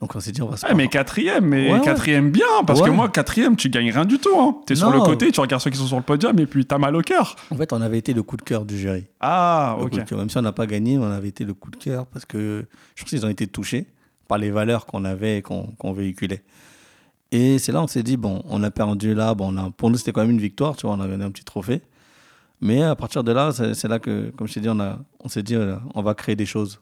[0.00, 1.84] Donc, on s'est dit, on va se mais quatrième, mais Ouais, ouais.
[1.84, 4.34] quatrième bien, parce que moi, quatrième, tu gagnes rien du tout.
[4.38, 4.56] Hein.
[4.66, 6.64] Tu es sur le côté, tu regardes ceux qui sont sur le podium et puis
[6.64, 7.36] t'as mal au cœur.
[7.50, 9.04] En fait, on avait été le coup de cœur du jury.
[9.20, 10.10] Ah, Le ok.
[10.12, 12.64] Même si on n'a pas gagné, on avait été le coup de cœur parce que
[12.94, 13.86] je pense qu'ils ont été touchés
[14.26, 16.42] par les valeurs qu'on avait et qu'on qu'on véhiculait.
[17.32, 19.90] Et c'est là on s'est dit, bon, on a perdu là, bon, on a, pour
[19.90, 21.80] nous c'était quand même une victoire, tu vois, on a gagné un petit trophée.
[22.60, 25.28] Mais à partir de là, c'est là que, comme je t'ai dit, on, a- on
[25.28, 26.80] s'est dit, euh, on va créer des choses.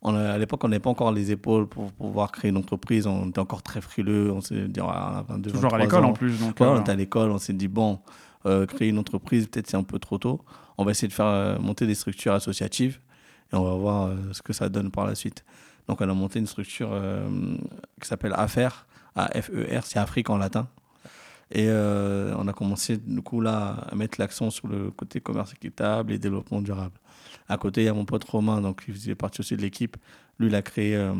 [0.00, 3.06] On a- à l'époque, on n'avait pas encore les épaules pour, pouvoir créer une entreprise,
[3.06, 5.78] on était encore très frileux, on s'est dit, ah, on a 22, Toujours à 23
[6.00, 6.40] l'école en plus.
[6.40, 8.00] Donc, Ouais, euh, on était à l'école, on s'est dit, bon,
[8.46, 10.40] euh, créer une entreprise, peut-être c'est un peu trop tôt.
[10.76, 12.98] On va essayer de faire euh, monter des structures associatives
[13.52, 15.44] et on va voir euh, ce que ça donne par la suite.
[15.86, 17.28] Donc, on a monté une structure euh,
[18.00, 18.70] qui s'appelle AFER,
[19.16, 20.68] A-F-E-R, c'est Afrique en latin.
[21.50, 25.52] Et euh, on a commencé, du coup, là, à mettre l'accent sur le côté commerce
[25.52, 26.98] équitable et développement durable.
[27.48, 29.96] À côté, il y a mon pote Romain, donc il faisait partie aussi de l'équipe.
[30.38, 31.12] Lui, il a créé euh,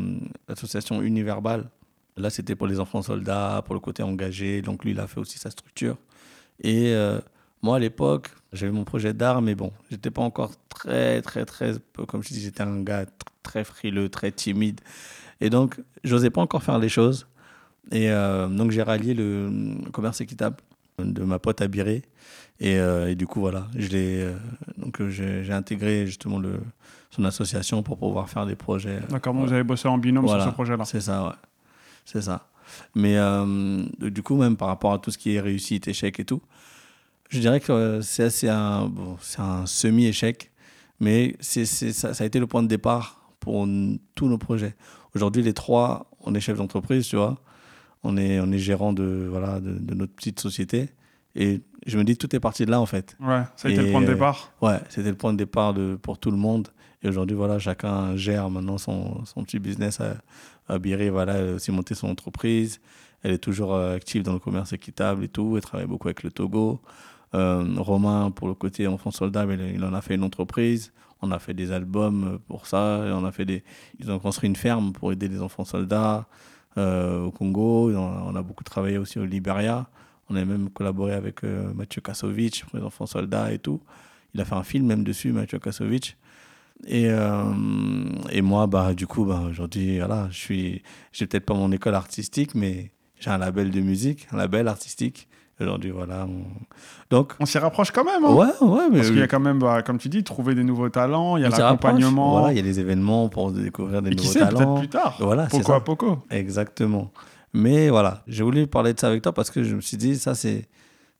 [0.47, 1.69] l'association Univerbal.
[2.17, 4.61] Là, c'était pour les enfants soldats, pour le côté engagé.
[4.63, 5.97] Donc, lui, il a fait aussi sa structure.
[6.61, 7.19] Et euh,
[7.61, 11.73] moi, à l'époque, j'avais mon projet d'art, mais bon, j'étais pas encore très, très, très.
[12.07, 13.09] Comme je dis, j'étais un gars tr-
[13.43, 14.81] très frileux, très timide.
[15.41, 17.27] Et donc, j'osais pas encore faire les choses.
[17.91, 19.49] Et euh, donc, j'ai rallié le
[19.91, 20.57] commerce équitable
[20.99, 22.03] de ma pote Abiré.
[22.59, 24.33] Et, euh, et du coup, voilà, euh,
[24.77, 26.59] euh, j'ai j'ai intégré justement le,
[27.09, 28.97] son association pour pouvoir faire des projets.
[28.97, 30.43] euh, D'accord, bon, vous avez bossé en binôme Voilà.
[30.43, 30.85] sur ce projet-là.
[30.85, 31.31] c'est ça, ouais.
[32.05, 32.47] C'est ça.
[32.95, 36.25] Mais euh, du coup, même par rapport à tout ce qui est réussite, échec et
[36.25, 36.41] tout,
[37.29, 40.51] je dirais que euh, c'est assez un, bon, un semi-échec,
[40.99, 43.67] mais c'est, ça, ça a été le point de départ pour
[44.15, 44.75] tous nos projets.
[45.15, 47.37] Aujourd'hui, les trois, on est chef d'entreprise, tu vois.
[48.03, 50.89] On est, on est gérant de, voilà, de, de notre petite société.
[51.35, 53.15] Et je me dis, tout est parti de là, en fait.
[53.19, 54.51] Ouais, ça a été Et, le point de euh, départ.
[54.61, 56.67] Ouais, c'était le point de départ de, pour tout le monde.
[57.01, 60.17] Et aujourd'hui, voilà, chacun gère maintenant son, son petit business à,
[60.67, 61.09] à Biré.
[61.09, 62.79] Voilà, elle a aussi monté son entreprise.
[63.23, 65.53] Elle est toujours euh, active dans le commerce équitable et tout.
[65.55, 66.81] Elle travaille beaucoup avec le Togo.
[67.33, 70.93] Euh, Romain, pour le côté enfant soldat, il, il en a fait une entreprise.
[71.21, 73.05] On a fait des albums pour ça.
[73.07, 73.63] Et on a fait des,
[73.99, 76.21] ils ont construit une ferme pour aider les enfants soldats euh,
[76.77, 77.91] au Congo.
[77.95, 79.87] On, a, beaucoup travaillé aussi au Liberia.
[80.29, 83.81] On a même collaboré avec euh, Mathieu Kasovic pour les enfants soldats et tout.
[84.33, 86.17] Il a fait un film même dessus, Mathieu Kasovic.
[86.87, 87.53] Et, euh,
[88.31, 91.95] et moi, bah, du coup, bah, aujourd'hui, voilà, je suis, j'ai peut-être pas mon école
[91.95, 95.27] artistique, mais J'ai un label de musique, un label artistique.
[95.59, 96.25] Aujourd'hui, voilà.
[96.27, 96.43] on-
[97.09, 98.25] Donc, On s'y rapproche quand même.
[98.25, 98.33] hein.
[98.33, 100.63] ouais, ouais, mais Parce qu'il y a quand même, bah, comme tu dis, trouver des
[100.63, 102.31] nouveaux talents, il y a l'accompagnement.
[102.31, 104.77] Voilà, il y a des événements pour découvrir des Et qui nouveaux sait, peut-être talents.
[104.79, 105.15] plus tard.
[105.19, 105.75] Voilà, Poco ça.
[105.75, 106.17] à poco.
[106.31, 107.11] Exactement.
[107.53, 110.15] Mais voilà, j'ai voulu parler de ça avec toi parce que je me suis dit,
[110.17, 110.67] ça, c'est,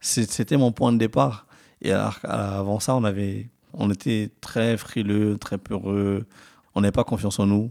[0.01, 1.45] c'était mon point de départ.
[1.81, 6.25] Et alors, avant ça, on, avait, on était très frileux, très peureux.
[6.73, 7.69] On n'avait pas confiance en nous.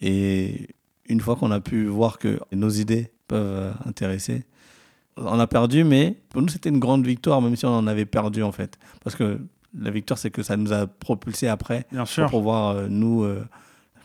[0.00, 0.68] Et
[1.08, 4.44] une fois qu'on a pu voir que nos idées peuvent euh, intéresser,
[5.16, 8.06] on a perdu, mais pour nous, c'était une grande victoire, même si on en avait
[8.06, 8.78] perdu, en fait.
[9.04, 9.38] Parce que
[9.78, 13.44] la victoire, c'est que ça nous a propulsé après Bien pour pouvoir, euh, nous, euh,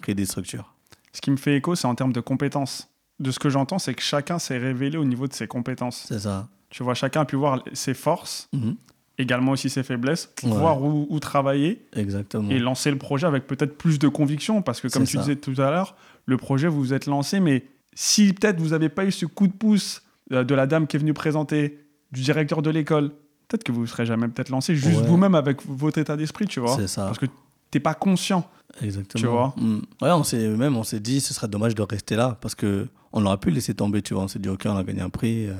[0.01, 0.73] créer des structures.
[1.13, 2.89] Ce qui me fait écho, c'est en termes de compétences.
[3.19, 6.05] De ce que j'entends, c'est que chacun s'est révélé au niveau de ses compétences.
[6.07, 6.47] C'est ça.
[6.69, 8.75] Tu vois, chacun a pu voir ses forces, Mhm.
[9.17, 10.51] également aussi ses faiblesses, Ouais.
[10.51, 12.49] voir où, où travailler Exactement.
[12.51, 14.61] et lancer le projet avec peut-être plus de conviction.
[14.61, 15.21] Parce que, comme tu ça.
[15.21, 17.65] disais tout à l'heure, le projet, vous vous êtes lancé, mais
[17.95, 20.99] si peut-être vous n'avez pas eu ce coup de pouce de la dame qui est
[20.99, 21.79] venue présenter,
[22.11, 23.09] du directeur de l'école,
[23.47, 25.07] peut-être que vous ne serez jamais peut-être lancé juste Ouais.
[25.07, 26.75] vous-même avec votre état d'esprit, tu vois.
[26.75, 27.05] C'est ça.
[27.05, 27.25] Parce que
[27.71, 28.49] t'es pas conscient.
[28.81, 29.21] Exactement.
[29.21, 29.77] Tu vois Mm.
[30.01, 32.87] Ouais, on s'est même on s'est dit ce serait dommage de rester là parce que
[33.13, 34.23] on aurait pu laisser tomber, tu vois.
[34.23, 35.53] On s'est dit ok, on a gagné un prix, euh,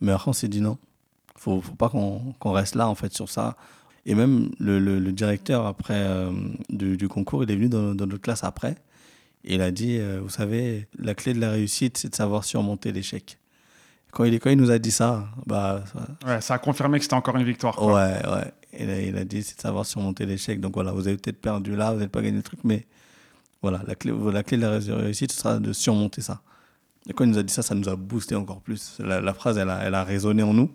[0.00, 0.78] mais après on s'est dit non,
[1.36, 3.56] faut faut pas qu'on qu'on reste là en fait sur ça.
[4.06, 6.30] Et même le, le- le directeur après euh,
[6.70, 8.76] du, du concours, il est venu dans, dans notre classe après
[9.44, 12.44] et il a dit euh, vous savez la clé de la réussite c'est de savoir
[12.44, 13.38] surmonter l'échec.
[14.12, 17.04] Quand il, quand il nous a dit ça, bah ça- Ouais, ça a confirmé que
[17.04, 17.76] c'était encore une victoire.
[17.76, 17.94] quoi.
[17.94, 18.52] Ouais, ouais.
[18.78, 20.60] Il a, il a dit, c'est de savoir surmonter l'échec.
[20.60, 22.86] Donc voilà, vous avez peut-être perdu là, vous n'avez pas gagné le truc, mais
[23.62, 26.42] voilà, la clé, la clé de la réussite, ce sera de surmonter ça.
[27.08, 28.96] Et quand il nous a dit ça, ça nous a boosté encore plus.
[29.00, 30.70] La, la phrase, elle a, elle a résonné en nous.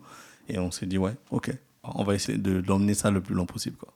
[0.49, 1.51] Et on s'est dit, ouais, ok,
[1.83, 3.77] on va essayer de d'emmener ça le plus long possible.
[3.77, 3.93] Quoi.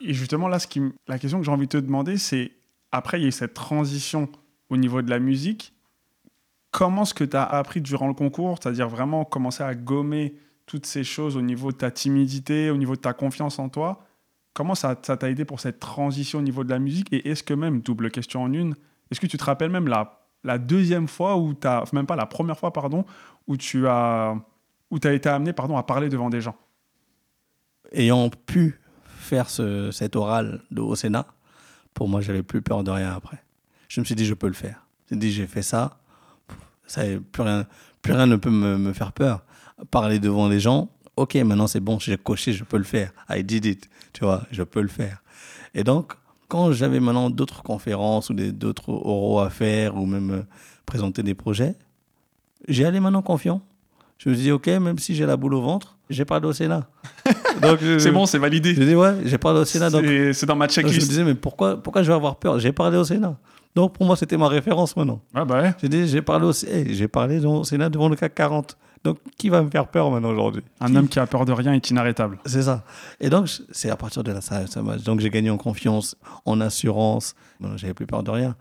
[0.00, 2.52] Et justement, là, ce qui, la question que j'ai envie de te demander, c'est
[2.90, 4.28] après, il y a eu cette transition
[4.70, 5.72] au niveau de la musique.
[6.72, 10.34] Comment est-ce que tu as appris durant le concours C'est-à-dire vraiment commencer à gommer
[10.66, 14.06] toutes ces choses au niveau de ta timidité, au niveau de ta confiance en toi.
[14.54, 17.12] Comment ça t'a aidé pour cette transition au niveau de la musique?
[17.12, 18.74] Et est-ce que même, double question en une,
[19.10, 22.26] est-ce que tu te rappelles même la, deuxième fois où tu as, même pas la
[22.26, 23.04] première fois, pardon,
[23.46, 24.34] où tu as,
[24.90, 26.56] où été amené pardon, à parler devant des gens?
[27.92, 28.80] Ayant pu
[29.18, 31.26] faire ce, cet oral au Sénat,
[31.92, 33.42] pour moi, j'avais plus peur de rien après.
[33.88, 34.86] Je me suis dit, je peux le faire.
[35.10, 35.98] J'ai dit, j'ai fait ça.
[37.32, 37.66] Plus, rien,
[38.02, 39.42] plus rien ne peut me, me faire peur.
[39.90, 43.12] Parler devant les gens, ok, maintenant c'est bon, j'ai coché, je peux le faire.
[43.28, 43.88] I did it.
[44.12, 45.22] Tu vois, je peux le faire.
[45.74, 46.12] Et donc,
[46.48, 50.42] quand j'avais maintenant d'autres conférences ou d'autres oraux à faire ou même euh,
[50.86, 51.74] présenter des projets,
[52.68, 53.62] j'y allais maintenant confiant.
[54.18, 57.21] Je me suis ok, même si j'ai la boule au ventre, j'ai donc, je-
[57.98, 58.74] C'est bon, c'est validé.
[58.74, 59.90] Je dis, ouais, j'ai parlé au Sénat.
[60.32, 61.08] C'est dans ma donc, je me checklist.
[61.08, 62.58] disais, mais pourquoi, pourquoi je vais avoir peur?
[62.58, 63.36] J'ai parlé au Sénat.
[63.74, 65.20] Donc, pour moi, c'était ma référence maintenant.
[65.34, 65.74] Ouais, bah ouais.
[65.80, 68.76] J'ai dit, j'ai parlé au j'ai parlé au Sénat devant le CAC 40.
[69.04, 70.62] Donc, qui va me faire peur maintenant aujourd'hui?
[70.80, 72.38] Un Qui homme qui a peur de rien est inarrêtable.
[72.46, 72.84] C'est ça.
[73.18, 76.60] Et donc, c'est à partir de là, ça, ça donc j'ai gagné en confiance, en
[76.60, 77.34] assurance.
[77.76, 78.54] J'avais plus peur de rien.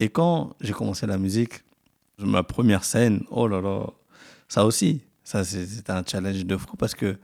[0.00, 1.62] Et quand j'ai commencé la musique,
[2.18, 3.86] ma première scène, oh là là,
[4.48, 7.16] ça aussi, ça c'est- c'était un challenge de fou parce que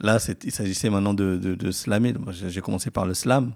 [0.00, 2.14] là, il s'agissait maintenant de, de, de slammer.
[2.30, 3.52] J'ai commencé par le slam.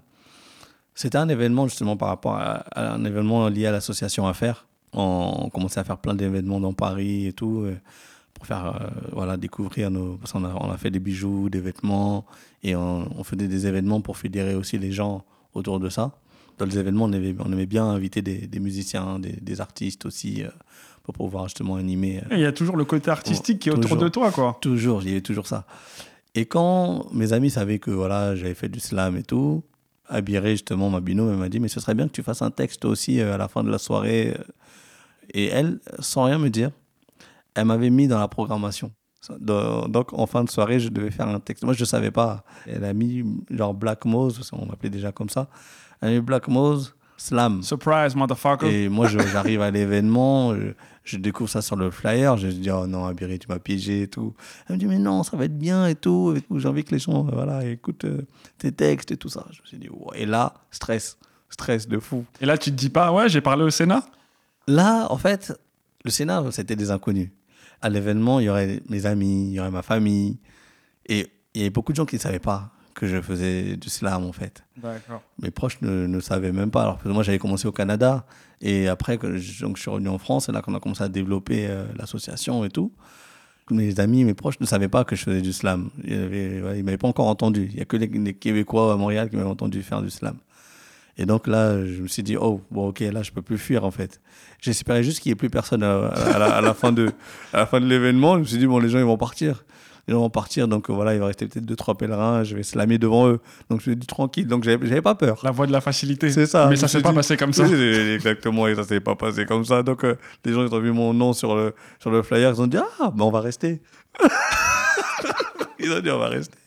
[0.93, 4.67] C'était un événement justement par rapport à, à un événement lié à l'association Affaires.
[4.93, 7.61] On, on commençait à faire plein d'événements dans Paris et tout.
[7.65, 7.75] euh,
[8.33, 10.17] pour faire euh, voilà, découvrir nos.
[10.17, 12.25] Parce qu'on a, on a fait des bijoux, des vêtements,
[12.63, 16.11] et on, on faisait des événements pour fédérer aussi les gens autour de ça.
[16.57, 20.05] Dans les événements, on aimait, on aimait bien inviter des, des musiciens, des, des artistes
[20.05, 20.49] aussi, euh,
[21.03, 22.19] pour pouvoir justement animer.
[22.29, 24.57] euh, Il y a toujours le côté artistique qui est autour de toi, quoi.
[24.59, 25.65] Toujours, il y avait toujours ça.
[26.35, 29.63] Et quand mes amis savaient que voilà, j'avais fait du slam et tout,
[30.07, 32.51] Abiré, justement, ma binôme, elle m'a dit Mais ce serait bien que tu fasses un
[32.51, 34.37] texte aussi euh, à la fin de la soirée.
[35.33, 36.69] Et elle, sans rien me dire,
[37.55, 38.91] elle m'avait mis dans la programmation.
[39.39, 41.63] Donc, en fin de soirée, je devais faire un texte.
[41.63, 42.43] Moi, je ne savais pas.
[42.67, 45.49] Elle a mis genre Black Mose, qu'on m'appelait déjà comme ça.
[46.01, 47.63] Elle a mis Black Mose, slam.
[47.63, 48.67] Surprise, motherfucker.
[48.67, 50.73] Et moi, j'arrive à l'événement, je,
[51.05, 54.07] je découvre ça sur le flyer, je dis, oh non, Abiri, tu m'as piégé et
[54.07, 54.33] tout.
[54.67, 56.33] Elle me dit, mais non, ça va être bien et tout.
[56.35, 56.59] et tout.
[56.59, 58.25] J'ai envie que les gens, euh, voilà, écoutent euh,
[58.57, 59.45] tes textes et tout ça.
[59.51, 59.89] Je me suis dit.
[60.15, 61.17] Et là, stress,
[61.49, 62.25] stress de fou.
[62.41, 64.03] Et là, tu te dis pas, ouais, j'ai parlé au Sénat?
[64.67, 65.53] Là, en fait,
[66.03, 67.29] le Sénat, c'était des inconnus.
[67.81, 70.39] À l'événement, il y aurait mes amis, il y aurait ma famille.
[71.07, 73.89] Et il y avait beaucoup de gens qui ne savaient pas que je faisais du
[73.89, 74.63] slam, en fait.
[75.41, 76.81] Mes proches ne, ne savaient même pas.
[76.81, 78.25] Alors moi, j'avais commencé au Canada.
[78.61, 81.03] Et après, que je, donc, je suis revenu en France, c'est là qu'on a commencé
[81.03, 82.91] à développer euh, l'association et tout.
[83.69, 85.89] Mes amis, mes proches ne savaient pas que je faisais du slam.
[86.03, 87.67] Ils ne m'avaient pas encore entendu.
[87.71, 90.37] Il n'y a que les, les Québécois à Montréal qui m'avaient entendu faire du slam.
[91.17, 93.83] Et donc là, je me suis dit, oh, bon, ok, là, je peux plus fuir,
[93.83, 94.21] en fait.
[94.61, 97.11] J'espérais juste qu'il n'y ait plus personne à, à la, à la fin de,
[97.53, 98.35] à la fin de l'événement.
[98.35, 99.65] Je me suis dit, bon, les gens, ils vont partir.
[100.07, 102.61] Les gens vont partir, donc voilà, il va rester peut-être deux, trois pèlerins, je vais
[102.61, 103.39] slammer devant eux.
[103.69, 105.39] Donc je me dit, tranquille, donc j'avais pas peur.
[105.43, 106.29] La voie de la facilité.
[106.31, 106.67] C'est ça.
[106.69, 107.65] Mais ça s'est pas dit- passé comme ça.
[108.13, 109.81] Exactement, et ça s'est pas passé comme ça.
[109.81, 112.61] Donc, euh, les gens, ils ont vu mon nom sur le, sur le flyer, ils
[112.61, 113.81] ont dit Ah, ben on va rester.
[115.79, 116.57] ils ont dit On va rester.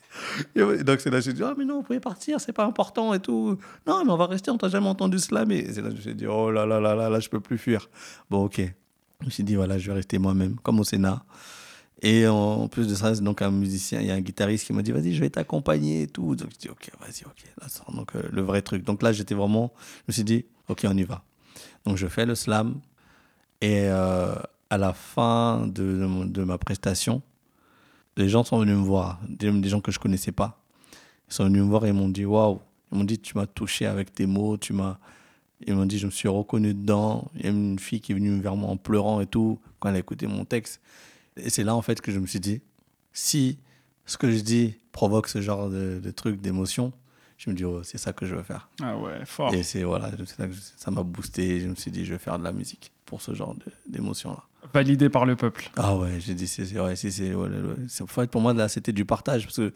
[0.55, 2.65] Et donc, c'est là que j'ai dit Ah, mais non, vous pouvez partir, c'est pas
[2.65, 3.57] important et tout.
[3.87, 5.59] Non, mais on va rester, on t'a jamais entendu slammer.
[5.59, 7.59] Et c'est là que suis dit Oh là là là là, là, je peux plus
[7.59, 7.89] fuir.
[8.31, 8.61] Bon, ok.
[9.21, 11.23] Je me suis dit Voilà, je vais rester moi-même, comme au Sénat.
[12.01, 14.83] Et en plus de ça, donc un musicien, il y a un guitariste qui m'a
[14.83, 16.37] dit Vas-y, je vais t'accompagner et tout.
[16.37, 17.45] Donc, je dis Ok, vas-y, ok.
[17.61, 18.85] Là, ça, donc, euh, le vrai truc.
[18.85, 21.25] Donc là, j'étais vraiment, je me suis dit Ok, on y va.
[21.85, 22.81] Donc je fais le slam
[23.61, 24.35] et euh,
[24.71, 27.23] à la fin de, de ma prestation,
[28.17, 30.61] les gens sont venus me voir, des, gens que je connaissais pas.
[31.29, 32.61] Ils sont venus me voir et m'ont dit waouh,
[32.93, 34.99] ils m'ont dit tu m'as touché avec tes mots, tu m'as
[35.67, 37.31] ils m'ont dit je me suis reconnu dedans.
[37.35, 39.89] Il y a une fille qui est venue vers moi en pleurant et tout quand
[39.89, 40.81] elle a écouté mon texte.
[41.43, 42.61] Et c'est là en fait que je me suis dit
[43.13, 43.59] si
[44.07, 46.93] ce que je dis provoque ce genre de, de truc, d'émotion,
[47.37, 48.69] je me dis oh, c'est ça que je veux faire.
[48.83, 49.53] Ah ouais, fort.
[49.55, 50.11] Et c'est voilà,
[50.77, 51.61] ça m'a boosté.
[51.61, 53.55] Je me suis dit, je vais faire de la musique pour ce genre
[53.89, 54.43] d'émotion-là.
[54.75, 55.71] Validé par le peuple.
[55.77, 57.49] Ah ouais, j'ai dit, c'est c'est- ouais, ouais,
[58.17, 59.73] ouais, pour moi là, c'était du partage parce que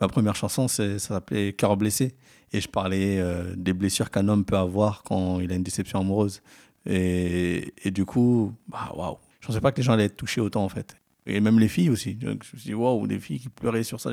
[0.00, 2.14] ma première chanson, ça s'appelait Cœur blessé
[2.52, 6.00] et je parlais euh, des blessures qu'un homme peut avoir quand il a une déception
[6.00, 6.42] amoureuse.
[6.84, 10.40] Et, et du coup, bah waouh, je pensais pas que les gens allaient être touchés
[10.40, 10.96] autant en fait.
[11.26, 12.16] Et même les filles aussi.
[12.20, 14.12] Je me suis dit, waouh, des filles qui pleuraient sur ça.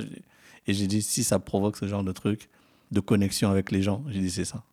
[0.67, 2.49] Et j'ai dit, si ça provoque ce genre de truc,
[2.91, 4.63] de connexion avec les gens, j'ai dit, c'est ça.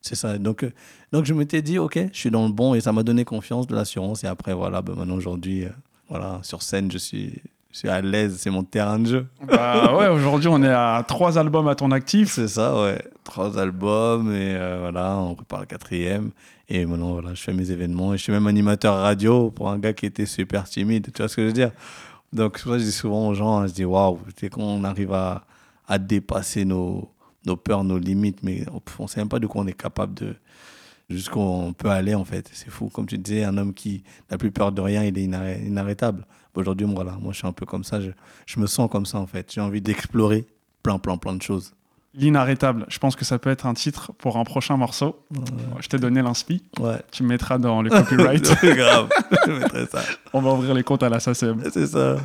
[0.00, 0.38] C'est ça.
[0.38, 0.72] Donc, euh,
[1.12, 3.66] donc je m'étais dit, ok, je suis dans le bon et ça m'a donné confiance,
[3.66, 4.22] de l'assurance.
[4.22, 5.70] Et après, voilà, ben maintenant aujourd'hui, euh,
[6.08, 7.42] voilà, sur scène, je suis,
[7.78, 9.26] je suis à l'aise, c'est mon terrain de jeu.
[9.46, 12.32] Bah ouais, aujourd'hui on est à trois albums à ton actif.
[12.32, 13.00] C'est ça, ouais.
[13.22, 16.30] Trois albums et euh, voilà, on prépare le quatrième.
[16.68, 19.78] Et maintenant, voilà, je fais mes événements et je suis même animateur radio pour un
[19.78, 21.06] gars qui était super timide.
[21.14, 21.70] Tu vois ce que je veux dire?
[22.32, 25.12] Donc, que je dis souvent aux gens, hein, je dis, waouh, c'est quand on arrive
[25.12, 25.44] à,
[25.86, 27.08] à dépasser nos,
[27.46, 28.64] nos peurs, nos limites, mais
[28.98, 30.34] on ne sait même pas de quoi on est capable de.
[31.08, 32.50] Jusqu'où on peut aller, en fait.
[32.52, 32.90] C'est fou.
[32.92, 34.02] Comme tu disais, un homme qui
[34.32, 36.26] n'a plus peur de rien, il est inarrê- inarrêtable.
[36.54, 38.00] Aujourd'hui, moi, moi, je suis un peu comme ça.
[38.00, 38.10] Je,
[38.46, 39.52] je me sens comme ça, en fait.
[39.52, 40.46] J'ai envie d'explorer
[40.82, 41.72] plein, plein, plein de choses.
[42.14, 42.86] L'inarrêtable.
[42.88, 45.24] Je pense que ça peut être un titre pour un prochain morceau.
[45.80, 46.62] Je t'ai donné l'inspi.
[46.80, 47.00] Ouais.
[47.12, 48.44] Tu me mettras dans le copyright.
[48.60, 49.08] C'est grave.
[49.46, 50.02] Je mettrai ça.
[50.32, 51.62] on va ouvrir les comptes à la SACEM.
[51.72, 52.16] C'est ça.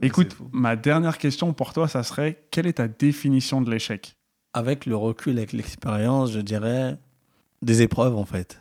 [0.00, 4.16] Écoute, ma dernière question pour toi, ça serait quelle est ta définition de l'échec?
[4.52, 6.96] Avec le recul, avec l'expérience, je dirais
[7.62, 8.60] des épreuves en fait.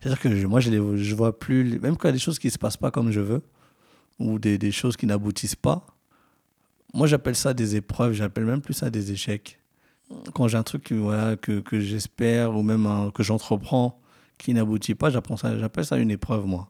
[0.00, 2.38] C'est-à-dire que moi, je ne vois plus, les- même quand il y a des choses
[2.38, 3.42] qui ne se passent pas comme je veux,
[4.22, 5.86] ou des, choses qui n'aboutissent pas,
[6.94, 9.58] moi j'appelle ça des épreuves, j'appelle même plus ça des échecs.
[10.34, 14.00] Quand j'ai un truc voilà, que, que j'espère, ou même que j'entreprends,
[14.38, 16.68] qui n'aboutit pas, j'appelle ça une épreuve, moi.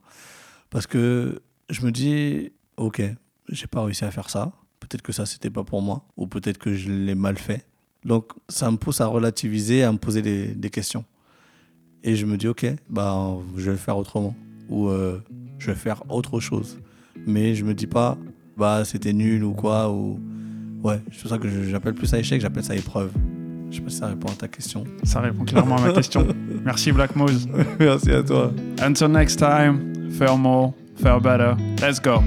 [0.70, 3.02] Parce que je me dis, ok,
[3.48, 6.58] j'ai pas réussi à faire ça, peut-être que ça, c'était pas pour moi, ou peut-être
[6.58, 7.66] que je l'ai mal fait.
[8.04, 11.04] Donc, ça me pousse à relativiser, à me poser des, des questions.
[12.04, 14.34] Et je me dis, ok, bah, je vais le faire autrement.
[14.68, 15.22] Ou euh,
[15.58, 16.78] je vais faire autre chose.
[17.26, 18.18] Mais je me dis pas,
[18.56, 19.90] bah, c'était nul ou quoi.
[19.90, 20.18] Ou...
[20.82, 23.10] Ouais, c'est pour ça que j'appelle plus ça échec, j'appelle ça épreuve.
[23.70, 24.84] Je sais pas si ça répond à ta question.
[25.02, 26.26] Ça répond clairement à ma question.
[26.64, 27.48] Merci Black Mose.
[27.80, 28.52] Merci à toi.
[28.82, 31.54] Until next time, fare more, fare better.
[31.80, 32.22] Let's go.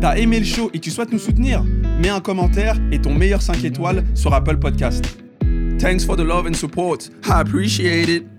[0.00, 1.64] T'as aimé le show et tu souhaites nous soutenir?
[2.00, 5.04] Mets un commentaire et ton meilleur 5 étoiles sur Apple Podcast.
[5.80, 7.10] Thanks for the love and support.
[7.24, 8.37] I appreciate it.